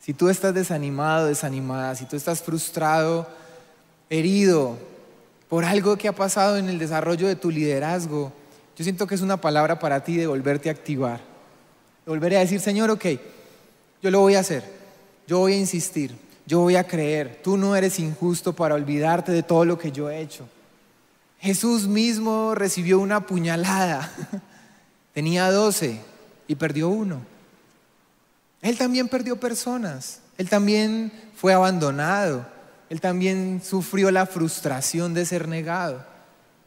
Si 0.04 0.12
tú 0.12 0.28
estás 0.28 0.52
desanimado, 0.52 1.26
desanimada, 1.26 1.94
si 1.94 2.06
tú 2.06 2.16
estás 2.16 2.42
frustrado, 2.42 3.28
herido 4.10 4.76
por 5.48 5.64
algo 5.64 5.96
que 5.96 6.08
ha 6.08 6.12
pasado 6.12 6.56
en 6.56 6.68
el 6.68 6.80
desarrollo 6.80 7.28
de 7.28 7.36
tu 7.36 7.52
liderazgo, 7.52 8.32
yo 8.76 8.82
siento 8.82 9.06
que 9.06 9.14
es 9.14 9.20
una 9.20 9.40
palabra 9.40 9.78
para 9.78 10.02
ti 10.02 10.16
de 10.16 10.26
volverte 10.26 10.68
a 10.68 10.72
activar. 10.72 11.20
De 12.04 12.10
volver 12.10 12.34
a 12.34 12.40
decir, 12.40 12.58
Señor, 12.58 12.90
ok, 12.90 13.06
yo 14.02 14.10
lo 14.10 14.18
voy 14.18 14.34
a 14.34 14.40
hacer, 14.40 14.64
yo 15.28 15.38
voy 15.38 15.52
a 15.52 15.58
insistir, 15.58 16.16
yo 16.46 16.58
voy 16.58 16.74
a 16.74 16.84
creer, 16.84 17.38
tú 17.44 17.56
no 17.56 17.76
eres 17.76 18.00
injusto 18.00 18.54
para 18.54 18.74
olvidarte 18.74 19.30
de 19.30 19.44
todo 19.44 19.64
lo 19.64 19.78
que 19.78 19.92
yo 19.92 20.10
he 20.10 20.20
hecho. 20.20 20.48
Jesús 21.38 21.86
mismo 21.86 22.56
recibió 22.56 22.98
una 22.98 23.24
puñalada, 23.24 24.10
tenía 25.14 25.48
doce 25.52 26.00
y 26.48 26.56
perdió 26.56 26.88
uno. 26.88 27.31
Él 28.62 28.78
también 28.78 29.08
perdió 29.08 29.38
personas, 29.38 30.20
él 30.38 30.48
también 30.48 31.12
fue 31.36 31.52
abandonado, 31.52 32.46
él 32.88 33.00
también 33.00 33.60
sufrió 33.64 34.10
la 34.10 34.26
frustración 34.26 35.14
de 35.14 35.26
ser 35.26 35.48
negado, 35.48 36.04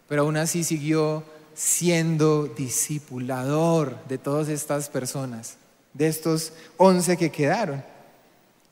pero 0.07 0.23
aún 0.23 0.37
así 0.37 0.63
siguió 0.63 1.23
siendo 1.53 2.47
discipulador 2.47 3.97
de 4.07 4.17
todas 4.17 4.49
estas 4.49 4.89
personas, 4.89 5.55
de 5.93 6.07
estos 6.07 6.51
once 6.77 7.15
que 7.15 7.31
quedaron. 7.31 7.83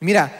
Mira, 0.00 0.30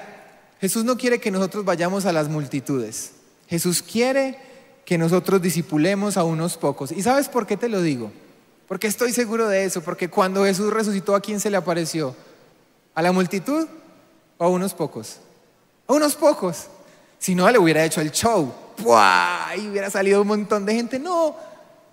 Jesús 0.61 0.85
no 0.85 0.97
quiere 0.97 1.19
que 1.19 1.31
nosotros 1.31 1.65
vayamos 1.65 2.05
a 2.05 2.13
las 2.13 2.29
multitudes. 2.29 3.13
Jesús 3.49 3.83
quiere 3.83 4.39
que 4.85 4.99
nosotros 4.99 5.41
disipulemos 5.41 6.17
a 6.17 6.25
unos 6.25 6.57
pocos. 6.59 6.93
¿Y 6.93 7.03
sabes 7.03 7.29
por 7.29 7.47
qué 7.47 7.57
te 7.57 7.69
lo 7.69 7.81
digo? 7.81 8.13
Porque 8.69 8.87
estoy 8.87 9.13
seguro 9.13 9.49
de 9.49 9.65
eso, 9.65 9.83
porque 9.83 10.09
cuando 10.09 10.45
Jesús 10.45 10.73
resucitó, 10.73 11.15
¿a 11.15 11.21
quién 11.21 11.41
se 11.41 11.51
le 11.51 11.57
apareció? 11.57 12.15
¿A 12.95 13.03
la 13.03 13.13
multitud 13.13 13.67
o 14.39 14.45
a 14.45 14.49
unos 14.49 14.75
pocos? 14.75 15.19
A 15.87 15.93
unos 15.93 16.15
pocos. 16.15 16.67
Si 17.19 17.35
no, 17.35 17.51
le 17.51 17.59
hubiera 17.59 17.85
hecho 17.85 18.01
el 18.01 18.11
show. 18.11 18.53
¡Puah! 18.77 19.57
Y 19.57 19.69
hubiera 19.69 19.91
salido 19.91 20.23
un 20.23 20.29
montón 20.29 20.65
de 20.65 20.75
gente. 20.75 20.99
No, 20.99 21.35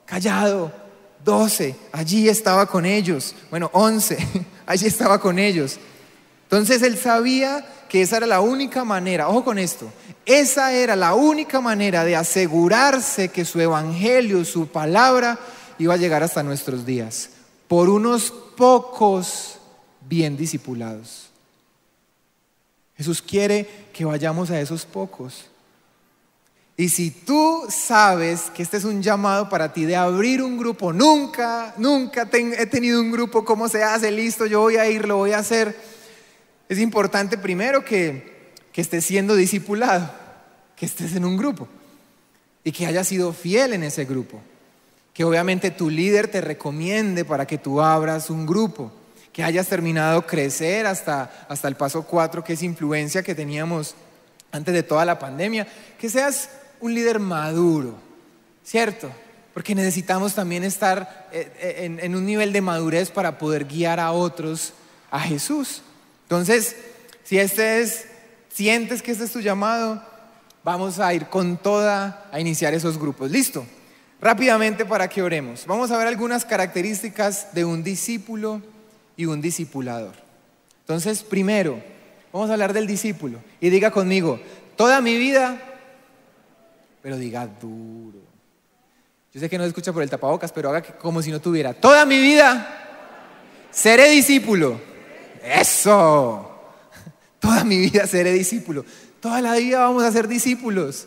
callado. 0.06 0.72
Doce. 1.24 1.76
Allí 1.92 2.28
estaba 2.28 2.66
con 2.66 2.86
ellos. 2.86 3.36
Bueno, 3.50 3.70
once. 3.74 4.18
Allí 4.66 4.88
estaba 4.88 5.20
con 5.20 5.40
ellos. 5.40 5.80
Entonces 6.44 6.82
él 6.82 6.98
sabía 6.98 7.66
que 7.88 8.02
esa 8.02 8.18
era 8.18 8.28
la 8.28 8.42
única 8.42 8.84
manera, 8.84 9.30
ojo 9.30 9.46
con 9.46 9.58
esto, 9.58 9.90
esa 10.26 10.74
era 10.74 10.98
la 10.98 11.14
única 11.14 11.62
manera 11.62 12.04
de 12.04 12.16
asegurarse 12.16 13.30
que 13.30 13.46
su 13.46 13.60
evangelio, 13.60 14.44
su 14.44 14.68
palabra, 14.68 15.40
iba 15.78 15.94
a 15.94 15.98
llegar 15.98 16.24
hasta 16.24 16.44
nuestros 16.44 16.86
días, 16.86 17.30
por 17.70 17.90
unos 17.90 18.32
pocos 18.58 19.61
bien 20.08 20.38
discipulados. 20.38 21.30
Jesús 22.98 23.22
quiere 23.22 23.68
que 23.94 24.06
vayamos 24.06 24.52
a 24.52 24.60
esos 24.60 24.86
pocos. 24.86 25.46
Y 26.78 26.90
si 26.90 27.12
tú 27.12 27.66
sabes 27.70 28.52
que 28.56 28.64
este 28.64 28.78
es 28.78 28.86
un 28.86 29.02
llamado 29.02 29.50
para 29.50 29.74
ti 29.74 29.86
de 29.86 29.96
abrir 29.96 30.42
un 30.42 30.58
grupo, 30.58 30.94
nunca, 30.94 31.74
nunca 31.78 32.30
he 32.32 32.66
tenido 32.66 33.02
un 33.02 33.12
grupo, 33.12 33.46
¿cómo 33.46 33.68
se 33.68 33.84
hace? 33.84 34.12
Listo, 34.12 34.46
yo 34.46 34.62
voy 34.62 34.78
a 34.78 34.90
ir, 34.90 35.08
lo 35.08 35.18
voy 35.18 35.34
a 35.34 35.40
hacer. 35.40 35.76
Es 36.70 36.80
importante 36.80 37.38
primero 37.38 37.84
que, 37.84 38.54
que 38.72 38.82
estés 38.82 39.06
siendo 39.06 39.36
discipulado, 39.36 40.12
que 40.76 40.86
estés 40.86 41.16
en 41.16 41.26
un 41.26 41.38
grupo 41.38 41.68
y 42.64 42.72
que 42.72 42.86
hayas 42.86 43.08
sido 43.08 43.34
fiel 43.34 43.74
en 43.74 43.84
ese 43.84 44.06
grupo 44.06 44.42
que 45.14 45.24
obviamente 45.24 45.72
tu 45.72 45.90
líder 45.90 46.28
te 46.30 46.42
recomiende 46.42 47.26
para 47.26 47.46
que 47.46 47.58
tú 47.58 47.82
abras 47.82 48.30
un 48.30 48.46
grupo, 48.46 48.92
que 49.34 49.44
hayas 49.44 49.68
terminado 49.68 50.26
crecer 50.26 50.86
hasta, 50.86 51.46
hasta 51.48 51.68
el 51.68 51.76
paso 51.76 52.04
4, 52.04 52.44
que 52.44 52.54
es 52.54 52.64
influencia 52.64 53.24
que 53.24 53.36
teníamos 53.36 53.96
antes 54.52 54.74
de 54.74 54.84
toda 54.84 55.06
la 55.06 55.20
pandemia, 55.20 55.68
que 55.98 56.10
seas 56.10 56.50
un 56.82 56.94
líder 56.94 57.20
maduro, 57.20 57.96
¿cierto? 58.64 59.10
Porque 59.54 59.76
necesitamos 59.76 60.34
también 60.34 60.64
estar 60.64 61.30
eh, 61.32 61.52
eh, 61.60 61.76
en, 61.86 62.00
en 62.00 62.16
un 62.16 62.26
nivel 62.26 62.52
de 62.52 62.62
madurez 62.62 63.10
para 63.10 63.38
poder 63.38 63.66
guiar 63.66 64.00
a 64.00 64.12
otros 64.12 64.74
a 65.10 65.20
Jesús. 65.20 65.82
Entonces, 66.24 66.76
si 67.24 67.40
este 67.40 67.82
es, 67.82 68.06
sientes 68.50 69.02
que 69.02 69.12
este 69.12 69.24
es 69.24 69.32
tu 69.32 69.40
llamado, 69.40 70.04
vamos 70.64 71.00
a 71.00 71.14
ir 71.14 71.28
con 71.28 71.58
toda 71.58 72.30
a 72.32 72.40
iniciar 72.40 72.74
esos 72.74 72.98
grupos. 72.98 73.32
¿Listo? 73.32 73.66
Rápidamente 74.20 74.86
para 74.86 75.08
que 75.08 75.22
oremos. 75.22 75.66
Vamos 75.66 75.92
a 75.92 75.98
ver 75.98 76.08
algunas 76.08 76.46
características 76.46 77.54
de 77.54 77.66
un 77.66 77.84
discípulo 77.84 78.62
y 79.22 79.26
un 79.28 79.40
discipulador. 79.40 80.14
Entonces, 80.80 81.22
primero, 81.22 81.80
vamos 82.34 82.50
a 82.50 82.54
hablar 82.54 82.74
del 82.74 82.88
discípulo. 82.88 83.40
Y 83.60 83.70
diga 83.70 83.92
conmigo, 83.92 84.40
toda 84.76 85.00
mi 85.00 85.16
vida, 85.16 85.62
pero 87.04 87.18
diga 87.18 87.46
duro. 87.46 88.18
Yo 89.32 89.40
sé 89.40 89.48
que 89.48 89.60
no 89.60 89.64
se 89.64 89.70
escucha 89.70 89.94
por 89.94 90.02
el 90.02 90.10
tapabocas, 90.10 90.52
pero 90.52 90.70
haga 90.70 90.82
como 90.82 91.22
si 91.22 91.30
no 91.30 91.40
tuviera. 91.40 91.74
Toda 91.74 92.04
mi 92.04 92.18
vida 92.18 93.68
seré 93.70 94.10
discípulo. 94.10 94.82
Eso. 95.44 96.50
Toda 97.40 97.64
mi 97.64 97.78
vida 97.78 98.08
seré 98.08 98.34
discípulo. 98.34 98.84
Toda 99.20 99.40
la 99.40 99.54
vida 99.54 99.82
vamos 99.82 100.04
a 100.04 100.12
ser 100.12 100.28
discípulos. 100.28 101.06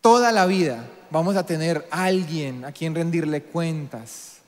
Toda 0.00 0.32
la 0.32 0.46
vida 0.46 0.88
vamos 1.10 1.36
a 1.36 1.44
tener 1.44 1.86
alguien 1.90 2.64
a 2.64 2.72
quien 2.72 2.94
rendirle 2.94 3.42
cuentas. 3.42 4.38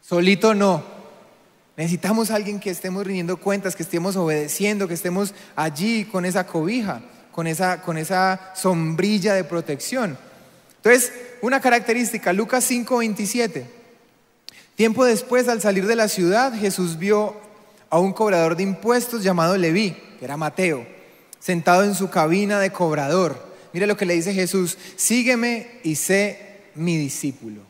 Solito 0.00 0.54
no. 0.54 0.99
Necesitamos 1.76 2.30
alguien 2.30 2.60
que 2.60 2.70
estemos 2.70 3.06
rindiendo 3.06 3.38
cuentas, 3.38 3.76
que 3.76 3.82
estemos 3.82 4.16
obedeciendo, 4.16 4.88
que 4.88 4.94
estemos 4.94 5.34
allí 5.56 6.04
con 6.04 6.24
esa 6.24 6.46
cobija, 6.46 7.00
con 7.32 7.46
esa, 7.46 7.80
con 7.82 7.96
esa 7.96 8.52
sombrilla 8.54 9.34
de 9.34 9.44
protección. 9.44 10.18
Entonces, 10.76 11.12
una 11.42 11.60
característica, 11.60 12.32
Lucas 12.32 12.64
5:27. 12.70 13.66
Tiempo 14.74 15.04
después, 15.04 15.48
al 15.48 15.60
salir 15.60 15.86
de 15.86 15.96
la 15.96 16.08
ciudad, 16.08 16.52
Jesús 16.54 16.98
vio 16.98 17.36
a 17.90 17.98
un 17.98 18.12
cobrador 18.12 18.56
de 18.56 18.62
impuestos 18.62 19.22
llamado 19.22 19.56
Leví, 19.56 19.96
que 20.18 20.24
era 20.24 20.36
Mateo, 20.36 20.86
sentado 21.38 21.84
en 21.84 21.94
su 21.94 22.08
cabina 22.08 22.60
de 22.60 22.70
cobrador. 22.70 23.50
Mire 23.72 23.86
lo 23.86 23.96
que 23.96 24.06
le 24.06 24.14
dice 24.14 24.32
Jesús, 24.32 24.78
sígueme 24.96 25.80
y 25.82 25.96
sé 25.96 26.62
mi 26.74 26.96
discípulo. 26.96 27.69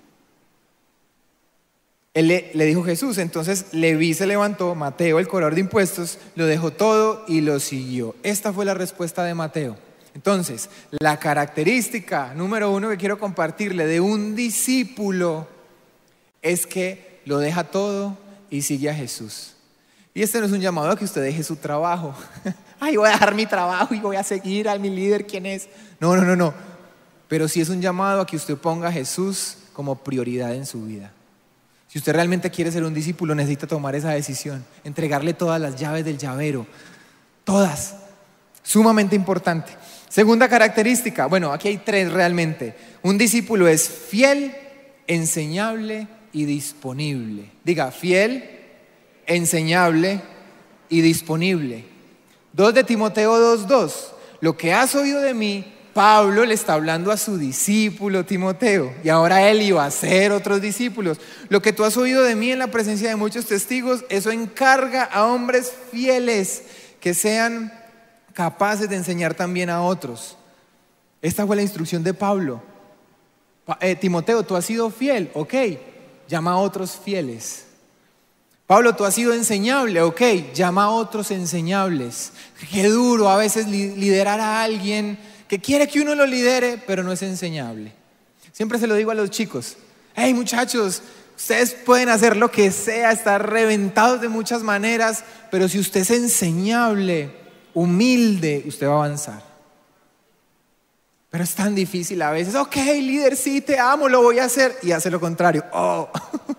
Él 2.12 2.26
le, 2.26 2.64
dijo 2.64 2.82
Jesús, 2.82 3.18
entonces 3.18 3.66
Leví 3.72 4.14
se 4.14 4.26
levantó, 4.26 4.74
Mateo, 4.74 5.20
el 5.20 5.28
cobrador 5.28 5.54
de 5.54 5.60
impuestos, 5.60 6.18
lo 6.34 6.46
dejó 6.46 6.72
todo 6.72 7.24
y 7.28 7.40
lo 7.40 7.60
siguió. 7.60 8.16
Esta 8.24 8.52
fue 8.52 8.64
la 8.64 8.74
respuesta 8.74 9.22
de 9.22 9.34
Mateo. 9.34 9.76
Entonces, 10.12 10.68
la 10.90 11.20
característica 11.20 12.34
número 12.34 12.72
uno 12.72 12.88
que 12.88 12.96
quiero 12.96 13.16
compartirle 13.16 13.86
de 13.86 14.00
un 14.00 14.34
discípulo 14.34 15.46
es 16.42 16.66
que 16.66 17.20
lo 17.26 17.38
deja 17.38 17.62
todo 17.62 18.18
y 18.50 18.62
sigue 18.62 18.90
a 18.90 18.94
Jesús. 18.94 19.54
Y 20.12 20.22
este 20.22 20.40
no 20.40 20.46
es 20.46 20.52
un 20.52 20.60
llamado 20.60 20.90
a 20.90 20.98
que 20.98 21.04
usted 21.04 21.22
deje 21.22 21.44
su 21.44 21.54
trabajo. 21.54 22.12
Ay, 22.80 22.96
voy 22.96 23.08
a 23.08 23.12
dejar 23.12 23.36
mi 23.36 23.46
trabajo 23.46 23.94
y 23.94 24.00
voy 24.00 24.16
a 24.16 24.24
seguir 24.24 24.68
a 24.68 24.76
mi 24.78 24.90
líder, 24.90 25.28
¿quién 25.28 25.46
es? 25.46 25.68
No, 26.00 26.16
no, 26.16 26.24
no, 26.24 26.34
no. 26.34 26.54
Pero 27.28 27.46
sí 27.46 27.60
es 27.60 27.68
un 27.68 27.80
llamado 27.80 28.20
a 28.22 28.26
que 28.26 28.34
usted 28.34 28.56
ponga 28.56 28.88
a 28.88 28.92
Jesús 28.92 29.58
como 29.72 29.94
prioridad 29.94 30.52
en 30.56 30.66
su 30.66 30.84
vida. 30.84 31.12
Si 31.90 31.98
usted 31.98 32.12
realmente 32.12 32.52
quiere 32.52 32.70
ser 32.70 32.84
un 32.84 32.94
discípulo, 32.94 33.34
necesita 33.34 33.66
tomar 33.66 33.96
esa 33.96 34.10
decisión, 34.10 34.64
entregarle 34.84 35.34
todas 35.34 35.60
las 35.60 35.74
llaves 35.74 36.04
del 36.04 36.18
llavero, 36.18 36.64
todas, 37.42 37.96
sumamente 38.62 39.16
importante. 39.16 39.72
Segunda 40.08 40.48
característica, 40.48 41.26
bueno, 41.26 41.52
aquí 41.52 41.66
hay 41.66 41.78
tres 41.78 42.12
realmente. 42.12 42.76
Un 43.02 43.18
discípulo 43.18 43.66
es 43.66 43.88
fiel, 43.88 44.54
enseñable 45.08 46.06
y 46.32 46.44
disponible. 46.44 47.50
Diga, 47.64 47.90
fiel, 47.90 48.48
enseñable 49.26 50.20
y 50.88 51.00
disponible. 51.00 51.86
2 52.52 52.72
de 52.72 52.84
Timoteo 52.84 53.58
2.2. 53.58 53.92
Lo 54.42 54.56
que 54.56 54.72
has 54.72 54.94
oído 54.94 55.20
de 55.20 55.34
mí, 55.34 55.74
Pablo 55.92 56.44
le 56.44 56.54
está 56.54 56.74
hablando 56.74 57.10
a 57.10 57.16
su 57.16 57.36
discípulo 57.36 58.24
Timoteo 58.24 58.94
y 59.02 59.08
ahora 59.08 59.48
él 59.50 59.62
iba 59.62 59.84
a 59.84 59.90
ser 59.90 60.32
otros 60.32 60.60
discípulos. 60.60 61.18
Lo 61.48 61.60
que 61.60 61.72
tú 61.72 61.84
has 61.84 61.96
oído 61.96 62.22
de 62.22 62.36
mí 62.36 62.52
en 62.52 62.60
la 62.60 62.70
presencia 62.70 63.08
de 63.08 63.16
muchos 63.16 63.46
testigos, 63.46 64.04
eso 64.08 64.30
encarga 64.30 65.04
a 65.04 65.26
hombres 65.26 65.72
fieles 65.90 66.62
que 67.00 67.14
sean 67.14 67.72
capaces 68.32 68.88
de 68.88 68.96
enseñar 68.96 69.34
también 69.34 69.70
a 69.70 69.82
otros. 69.82 70.36
Esta 71.22 71.46
fue 71.46 71.56
la 71.56 71.62
instrucción 71.62 72.02
de 72.04 72.14
Pablo. 72.14 72.62
Eh, 73.80 73.96
Timoteo, 73.96 74.42
tú 74.42 74.56
has 74.56 74.64
sido 74.64 74.90
fiel, 74.90 75.30
ok, 75.34 75.54
llama 76.28 76.52
a 76.52 76.56
otros 76.56 76.98
fieles. 77.02 77.66
Pablo, 78.66 78.94
tú 78.94 79.04
has 79.04 79.14
sido 79.14 79.34
enseñable, 79.34 80.00
ok, 80.00 80.22
llama 80.54 80.84
a 80.84 80.90
otros 80.90 81.32
enseñables. 81.32 82.32
Qué 82.70 82.88
duro 82.88 83.28
a 83.28 83.36
veces 83.36 83.66
liderar 83.66 84.40
a 84.40 84.62
alguien 84.62 85.18
que 85.50 85.58
quiere 85.58 85.88
que 85.88 86.00
uno 86.00 86.14
lo 86.14 86.26
lidere, 86.26 86.80
pero 86.86 87.02
no 87.02 87.10
es 87.10 87.22
enseñable. 87.22 87.92
Siempre 88.52 88.78
se 88.78 88.86
lo 88.86 88.94
digo 88.94 89.10
a 89.10 89.16
los 89.16 89.30
chicos, 89.30 89.76
hey 90.14 90.32
muchachos, 90.32 91.02
ustedes 91.36 91.74
pueden 91.74 92.08
hacer 92.08 92.36
lo 92.36 92.52
que 92.52 92.70
sea, 92.70 93.10
estar 93.10 93.50
reventados 93.50 94.20
de 94.20 94.28
muchas 94.28 94.62
maneras, 94.62 95.24
pero 95.50 95.68
si 95.68 95.80
usted 95.80 96.02
es 96.02 96.12
enseñable, 96.12 97.32
humilde, 97.74 98.62
usted 98.64 98.86
va 98.86 98.92
a 98.92 99.04
avanzar. 99.06 99.42
Pero 101.30 101.42
es 101.42 101.54
tan 101.56 101.74
difícil 101.74 102.22
a 102.22 102.30
veces, 102.30 102.54
ok, 102.54 102.76
líder, 103.00 103.36
sí, 103.36 103.60
te 103.60 103.76
amo, 103.76 104.08
lo 104.08 104.22
voy 104.22 104.38
a 104.38 104.44
hacer, 104.44 104.78
y 104.84 104.92
hace 104.92 105.10
lo 105.10 105.18
contrario. 105.18 105.64
Oh. 105.72 106.08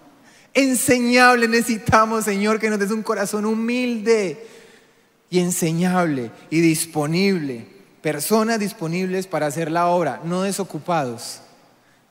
enseñable 0.53 1.47
necesitamos, 1.47 2.25
Señor, 2.25 2.59
que 2.59 2.69
nos 2.69 2.77
des 2.77 2.91
un 2.91 3.03
corazón 3.03 3.45
humilde 3.45 4.45
y 5.29 5.39
enseñable 5.39 6.29
y 6.49 6.59
disponible. 6.59 7.80
Personas 8.01 8.59
disponibles 8.59 9.27
para 9.27 9.45
hacer 9.45 9.71
la 9.71 9.87
obra, 9.87 10.21
no 10.23 10.43
desocupados. 10.43 11.41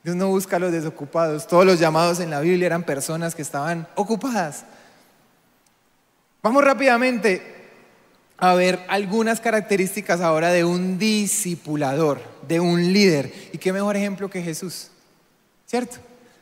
Dios 0.03 0.15
no 0.15 0.29
busca 0.29 0.55
a 0.55 0.59
los 0.59 0.71
desocupados. 0.71 1.47
Todos 1.47 1.65
los 1.65 1.79
llamados 1.79 2.19
en 2.19 2.29
la 2.29 2.39
Biblia 2.39 2.67
eran 2.67 2.83
personas 2.83 3.35
que 3.35 3.41
estaban 3.41 3.87
ocupadas. 3.95 4.63
Vamos 6.41 6.63
rápidamente 6.63 7.61
a 8.37 8.55
ver 8.55 8.79
algunas 8.87 9.39
características 9.39 10.19
ahora 10.21 10.51
de 10.51 10.65
un 10.65 10.97
discipulador, 10.97 12.19
de 12.47 12.59
un 12.59 12.91
líder. 12.91 13.31
¿Y 13.53 13.59
qué 13.59 13.71
mejor 13.71 13.95
ejemplo 13.95 14.29
que 14.29 14.41
Jesús? 14.41 14.87
¿Cierto? 15.67 15.97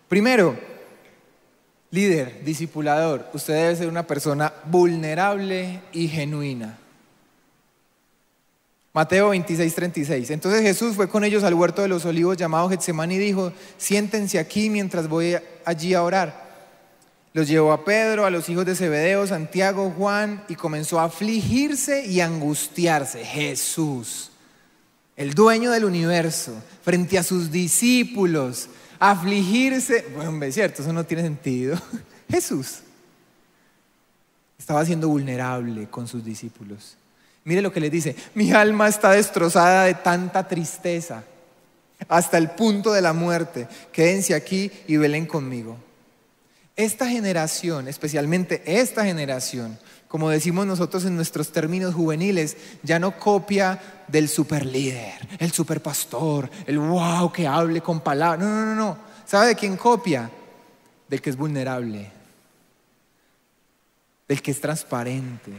Primero, 0.07 0.57
líder, 1.91 2.43
discipulador, 2.45 3.29
usted 3.33 3.53
debe 3.53 3.75
ser 3.75 3.89
una 3.89 4.07
persona 4.07 4.53
vulnerable 4.65 5.81
y 5.91 6.07
genuina. 6.07 6.78
Mateo 8.99 9.29
26, 9.29 9.75
36. 9.75 10.29
Entonces 10.29 10.61
Jesús 10.61 10.93
fue 10.93 11.07
con 11.07 11.23
ellos 11.23 11.45
al 11.45 11.53
huerto 11.53 11.81
de 11.81 11.87
los 11.87 12.03
olivos 12.03 12.35
llamado 12.35 12.67
Getsemán 12.67 13.13
y 13.13 13.17
dijo, 13.17 13.53
siéntense 13.77 14.39
aquí 14.39 14.69
mientras 14.69 15.07
voy 15.07 15.37
allí 15.63 15.93
a 15.93 16.03
orar. 16.03 16.49
Los 17.31 17.47
llevó 17.47 17.71
a 17.71 17.85
Pedro, 17.85 18.25
a 18.25 18.29
los 18.29 18.49
hijos 18.49 18.65
de 18.65 18.75
Zebedeo, 18.75 19.25
Santiago, 19.25 19.89
Juan, 19.97 20.43
y 20.49 20.55
comenzó 20.55 20.99
a 20.99 21.05
afligirse 21.05 22.07
y 22.07 22.19
angustiarse. 22.19 23.23
Jesús, 23.23 24.31
el 25.15 25.33
dueño 25.33 25.71
del 25.71 25.85
universo, 25.85 26.61
frente 26.83 27.17
a 27.17 27.23
sus 27.23 27.49
discípulos, 27.51 28.67
afligirse. 28.99 30.07
Bueno, 30.13 30.43
es 30.43 30.55
cierto, 30.55 30.81
eso 30.81 30.91
no 30.91 31.05
tiene 31.05 31.23
sentido. 31.23 31.79
Jesús 32.29 32.79
estaba 34.57 34.83
siendo 34.83 35.07
vulnerable 35.07 35.87
con 35.89 36.05
sus 36.05 36.25
discípulos. 36.25 36.97
Mire 37.43 37.61
lo 37.61 37.71
que 37.71 37.79
le 37.79 37.89
dice, 37.89 38.15
mi 38.35 38.51
alma 38.51 38.87
está 38.87 39.11
destrozada 39.11 39.85
de 39.85 39.95
tanta 39.95 40.47
tristeza, 40.47 41.23
hasta 42.07 42.37
el 42.37 42.51
punto 42.51 42.93
de 42.93 43.01
la 43.01 43.13
muerte. 43.13 43.67
Quédense 43.91 44.33
aquí 44.33 44.71
y 44.87 44.97
velen 44.97 45.25
conmigo. 45.25 45.77
Esta 46.75 47.07
generación, 47.07 47.87
especialmente 47.87 48.61
esta 48.65 49.03
generación, 49.03 49.77
como 50.07 50.29
decimos 50.29 50.65
nosotros 50.65 51.05
en 51.05 51.15
nuestros 51.15 51.51
términos 51.51 51.93
juveniles, 51.93 52.57
ya 52.83 52.99
no 52.99 53.19
copia 53.19 53.79
del 54.07 54.27
super 54.27 54.65
líder, 54.65 55.27
el 55.37 55.51
super 55.51 55.81
pastor, 55.81 56.49
el 56.65 56.79
wow 56.79 57.31
que 57.31 57.45
hable 57.45 57.81
con 57.81 57.99
palabras. 57.99 58.39
No, 58.39 58.49
no, 58.49 58.65
no, 58.65 58.75
no. 58.75 58.97
¿Sabe 59.25 59.49
de 59.49 59.55
quién 59.55 59.77
copia? 59.77 60.31
Del 61.07 61.21
que 61.21 61.29
es 61.29 61.35
vulnerable, 61.35 62.11
del 64.27 64.41
que 64.41 64.51
es 64.51 64.61
transparente, 64.61 65.51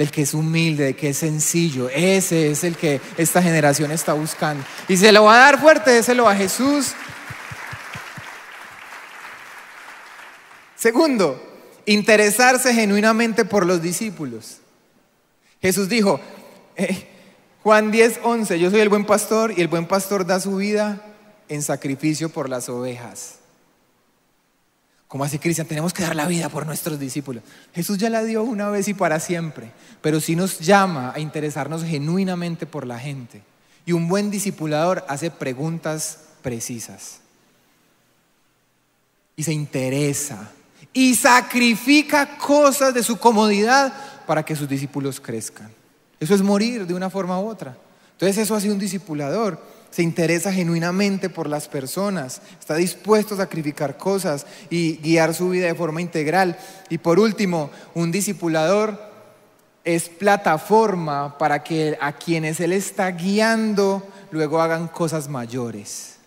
del 0.00 0.10
que 0.10 0.22
es 0.22 0.32
humilde, 0.32 0.84
del 0.84 0.96
que 0.96 1.10
es 1.10 1.18
sencillo. 1.18 1.90
Ese 1.90 2.50
es 2.50 2.64
el 2.64 2.74
que 2.74 3.02
esta 3.18 3.42
generación 3.42 3.90
está 3.90 4.14
buscando. 4.14 4.64
Y 4.88 4.96
se 4.96 5.12
lo 5.12 5.24
va 5.24 5.34
a 5.34 5.38
dar 5.50 5.60
fuerte, 5.60 6.14
lo 6.14 6.26
a 6.26 6.34
Jesús 6.34 6.94
Segundo, 10.74 11.38
interesarse 11.84 12.72
genuinamente 12.72 13.44
por 13.44 13.66
los 13.66 13.82
discípulos. 13.82 14.60
Jesús 15.60 15.90
dijo, 15.90 16.18
eh, 16.76 17.06
Juan 17.62 17.90
10, 17.90 18.20
11, 18.22 18.58
yo 18.58 18.70
soy 18.70 18.80
el 18.80 18.88
buen 18.88 19.04
pastor 19.04 19.52
y 19.54 19.60
el 19.60 19.68
buen 19.68 19.86
pastor 19.86 20.24
da 20.24 20.40
su 20.40 20.56
vida 20.56 21.04
en 21.50 21.60
sacrificio 21.62 22.30
por 22.30 22.48
las 22.48 22.70
ovejas. 22.70 23.39
Como 25.10 25.24
así, 25.24 25.40
Cristian? 25.40 25.66
Tenemos 25.66 25.92
que 25.92 26.04
dar 26.04 26.14
la 26.14 26.28
vida 26.28 26.48
por 26.50 26.66
nuestros 26.66 27.00
discípulos. 27.00 27.42
Jesús 27.74 27.98
ya 27.98 28.08
la 28.08 28.22
dio 28.22 28.44
una 28.44 28.70
vez 28.70 28.86
y 28.86 28.94
para 28.94 29.18
siempre, 29.18 29.72
pero 30.00 30.20
sí 30.20 30.36
nos 30.36 30.60
llama 30.60 31.12
a 31.12 31.18
interesarnos 31.18 31.82
genuinamente 31.82 32.64
por 32.64 32.86
la 32.86 32.96
gente. 32.96 33.42
Y 33.84 33.90
un 33.90 34.06
buen 34.06 34.30
discipulador 34.30 35.04
hace 35.08 35.32
preguntas 35.32 36.20
precisas. 36.42 37.18
Y 39.34 39.42
se 39.42 39.52
interesa 39.52 40.52
y 40.92 41.16
sacrifica 41.16 42.38
cosas 42.38 42.94
de 42.94 43.02
su 43.02 43.16
comodidad 43.16 43.92
para 44.28 44.44
que 44.44 44.54
sus 44.54 44.68
discípulos 44.68 45.18
crezcan. 45.18 45.72
Eso 46.20 46.36
es 46.36 46.42
morir 46.42 46.86
de 46.86 46.94
una 46.94 47.10
forma 47.10 47.40
u 47.40 47.48
otra. 47.48 47.76
Entonces 48.12 48.38
eso 48.38 48.54
hace 48.54 48.70
un 48.70 48.78
discipulador. 48.78 49.60
Se 49.90 50.02
interesa 50.02 50.52
genuinamente 50.52 51.28
por 51.28 51.48
las 51.48 51.68
personas, 51.68 52.42
está 52.58 52.76
dispuesto 52.76 53.34
a 53.34 53.38
sacrificar 53.38 53.96
cosas 53.96 54.46
y 54.70 54.96
guiar 54.98 55.34
su 55.34 55.50
vida 55.50 55.66
de 55.66 55.74
forma 55.74 56.00
integral. 56.00 56.56
Y 56.88 56.98
por 56.98 57.18
último, 57.18 57.70
un 57.94 58.12
discipulador 58.12 59.10
es 59.84 60.08
plataforma 60.08 61.38
para 61.38 61.64
que 61.64 61.98
a 62.00 62.12
quienes 62.12 62.60
él 62.60 62.72
está 62.72 63.10
guiando 63.10 64.06
luego 64.30 64.60
hagan 64.60 64.88
cosas 64.88 65.28
mayores 65.28 66.20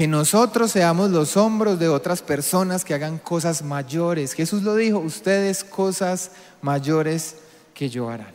que 0.00 0.08
nosotros 0.08 0.70
seamos 0.70 1.10
los 1.10 1.36
hombros 1.36 1.78
de 1.78 1.90
otras 1.90 2.22
personas 2.22 2.86
que 2.86 2.94
hagan 2.94 3.18
cosas 3.18 3.62
mayores. 3.62 4.32
Jesús 4.32 4.62
lo 4.62 4.74
dijo, 4.74 4.98
ustedes 4.98 5.62
cosas 5.62 6.30
mayores 6.62 7.36
que 7.74 7.90
yo 7.90 8.08
harán. 8.08 8.32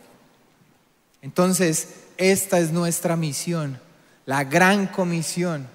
Entonces, 1.22 1.88
esta 2.18 2.58
es 2.58 2.72
nuestra 2.72 3.16
misión, 3.16 3.80
la 4.24 4.44
gran 4.44 4.86
comisión, 4.86 5.66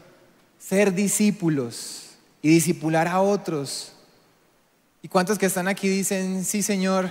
ser 0.60 0.94
discípulos 0.94 2.12
y 2.42 2.50
discipular 2.50 3.08
a 3.08 3.22
otros. 3.22 3.94
¿Y 5.02 5.08
cuántos 5.08 5.38
que 5.38 5.48
están 5.48 5.68
aquí 5.68 5.88
dicen, 5.88 6.46
sí 6.46 6.62
Señor, 6.62 7.10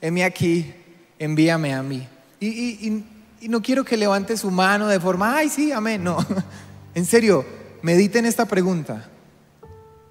heme 0.00 0.24
aquí, 0.24 0.74
envíame 1.18 1.74
a 1.74 1.82
mí? 1.82 2.06
Y, 2.40 3.04
y 3.42 3.48
no 3.48 3.60
quiero 3.60 3.84
que 3.84 3.96
levante 3.96 4.36
su 4.36 4.50
mano 4.50 4.86
de 4.86 5.00
forma, 5.00 5.36
ay 5.36 5.48
sí, 5.48 5.72
amén, 5.72 6.02
no, 6.04 6.18
en 6.94 7.04
serio 7.04 7.44
mediten 7.82 8.24
esta 8.24 8.46
pregunta, 8.46 9.08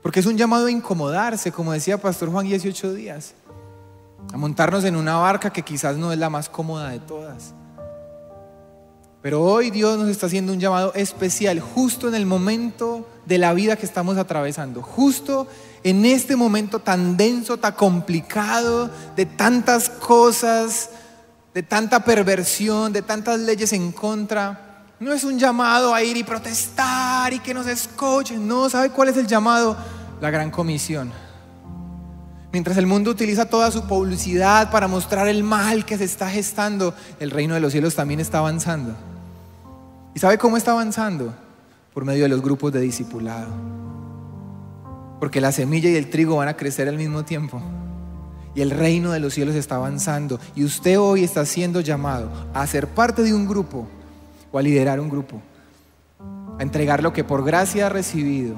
porque 0.01 0.19
es 0.19 0.25
un 0.25 0.37
llamado 0.37 0.65
a 0.65 0.71
incomodarse, 0.71 1.51
como 1.51 1.71
decía 1.71 1.97
Pastor 1.97 2.29
Juan 2.29 2.45
18 2.45 2.93
días, 2.93 3.33
a 4.33 4.37
montarnos 4.37 4.83
en 4.83 4.97
una 4.97 5.15
barca 5.15 5.51
que 5.51 5.61
quizás 5.61 5.95
no 5.95 6.11
es 6.11 6.19
la 6.19 6.29
más 6.29 6.49
cómoda 6.49 6.89
de 6.89 6.99
todas. 6.99 7.53
Pero 9.21 9.43
hoy 9.43 9.69
Dios 9.69 9.99
nos 9.99 10.09
está 10.09 10.25
haciendo 10.25 10.51
un 10.51 10.59
llamado 10.59 10.93
especial, 10.95 11.59
justo 11.59 12.07
en 12.07 12.15
el 12.15 12.25
momento 12.25 13.07
de 13.27 13.37
la 13.37 13.53
vida 13.53 13.75
que 13.75 13.85
estamos 13.85 14.17
atravesando, 14.17 14.81
justo 14.81 15.47
en 15.83 16.05
este 16.05 16.35
momento 16.35 16.79
tan 16.79 17.17
denso, 17.17 17.57
tan 17.57 17.73
complicado, 17.73 18.89
de 19.15 19.27
tantas 19.27 19.89
cosas, 19.89 20.89
de 21.53 21.61
tanta 21.61 22.03
perversión, 22.03 22.91
de 22.93 23.03
tantas 23.03 23.39
leyes 23.39 23.73
en 23.73 23.91
contra. 23.91 24.85
No 24.99 25.13
es 25.13 25.23
un 25.23 25.37
llamado 25.37 25.93
a 25.93 26.01
ir 26.01 26.17
y 26.17 26.23
protestar 26.23 27.31
y 27.31 27.39
que 27.39 27.53
nos 27.53 27.67
escuchen. 27.67 28.47
No, 28.47 28.69
¿sabe 28.69 28.89
cuál 28.89 29.09
es 29.09 29.17
el 29.17 29.27
llamado? 29.27 29.77
La 30.19 30.31
gran 30.31 30.49
comisión. 30.49 31.11
Mientras 32.51 32.75
el 32.77 32.87
mundo 32.87 33.11
utiliza 33.11 33.45
toda 33.45 33.69
su 33.69 33.87
publicidad 33.87 34.71
para 34.71 34.87
mostrar 34.87 35.27
el 35.27 35.43
mal 35.43 35.85
que 35.85 35.97
se 35.97 36.05
está 36.05 36.29
gestando, 36.29 36.95
el 37.19 37.29
reino 37.29 37.53
de 37.53 37.59
los 37.59 37.71
cielos 37.71 37.95
también 37.95 38.19
está 38.19 38.39
avanzando. 38.39 39.10
¿Y 40.13 40.19
sabe 40.19 40.37
cómo 40.37 40.57
está 40.57 40.71
avanzando? 40.71 41.33
Por 41.93 42.05
medio 42.05 42.23
de 42.23 42.29
los 42.29 42.41
grupos 42.41 42.71
de 42.73 42.81
discipulado. 42.81 43.51
Porque 45.19 45.41
la 45.41 45.51
semilla 45.51 45.89
y 45.89 45.95
el 45.95 46.09
trigo 46.09 46.37
van 46.37 46.47
a 46.47 46.57
crecer 46.57 46.89
al 46.89 46.97
mismo 46.97 47.23
tiempo. 47.23 47.61
Y 48.53 48.61
el 48.61 48.71
reino 48.71 49.11
de 49.11 49.19
los 49.19 49.33
cielos 49.33 49.55
está 49.55 49.75
avanzando. 49.75 50.39
Y 50.55 50.63
usted 50.63 50.99
hoy 50.99 51.23
está 51.23 51.45
siendo 51.45 51.79
llamado 51.79 52.29
a 52.53 52.65
ser 52.67 52.87
parte 52.87 53.23
de 53.23 53.33
un 53.33 53.47
grupo 53.47 53.87
o 54.51 54.59
a 54.59 54.61
liderar 54.61 54.99
un 54.99 55.09
grupo, 55.09 55.41
a 56.59 56.61
entregar 56.61 57.01
lo 57.01 57.13
que 57.13 57.23
por 57.23 57.45
gracia 57.45 57.85
ha 57.85 57.89
recibido, 57.89 58.55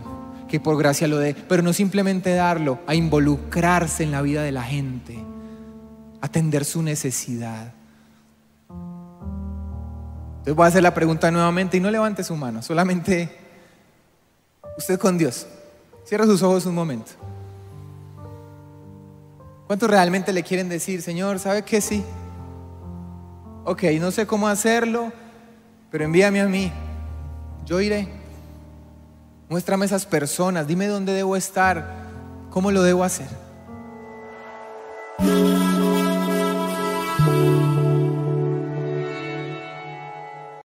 que 0.49 0.59
por 0.59 0.77
gracia 0.77 1.07
lo 1.07 1.19
dé, 1.19 1.35
pero 1.35 1.61
no 1.61 1.73
simplemente 1.73 2.33
darlo, 2.33 2.79
a 2.87 2.95
involucrarse 2.95 4.03
en 4.03 4.11
la 4.11 4.21
vida 4.21 4.41
de 4.41 4.51
la 4.51 4.63
gente, 4.63 5.23
atender 6.21 6.65
su 6.65 6.81
necesidad. 6.81 7.73
Entonces 10.43 10.57
voy 10.57 10.65
a 10.65 10.67
hacer 10.67 10.83
la 10.83 10.93
pregunta 10.93 11.31
nuevamente 11.31 11.77
y 11.77 11.79
no 11.79 11.89
levante 11.89 12.21
su 12.21 12.35
mano, 12.35 12.61
solamente 12.61 13.33
usted 14.77 14.99
con 14.99 15.17
Dios. 15.17 15.47
Cierra 16.03 16.25
sus 16.25 16.43
ojos 16.43 16.65
un 16.65 16.75
momento. 16.75 17.13
¿Cuántos 19.67 19.89
realmente 19.89 20.33
le 20.33 20.43
quieren 20.43 20.67
decir, 20.67 21.01
Señor, 21.01 21.39
sabe 21.39 21.63
que 21.63 21.79
sí? 21.79 22.03
Ok, 23.63 23.83
no 24.01 24.11
sé 24.11 24.27
cómo 24.27 24.49
hacerlo, 24.49 25.13
pero 25.89 26.03
envíame 26.03 26.41
a 26.41 26.47
mí, 26.47 26.73
yo 27.65 27.79
iré. 27.79 28.09
Muéstrame 29.47 29.85
esas 29.85 30.05
personas, 30.05 30.67
dime 30.67 30.87
dónde 30.87 31.13
debo 31.13 31.37
estar, 31.37 31.87
cómo 32.49 32.69
lo 32.69 32.83
debo 32.83 33.05
hacer. 33.05 33.42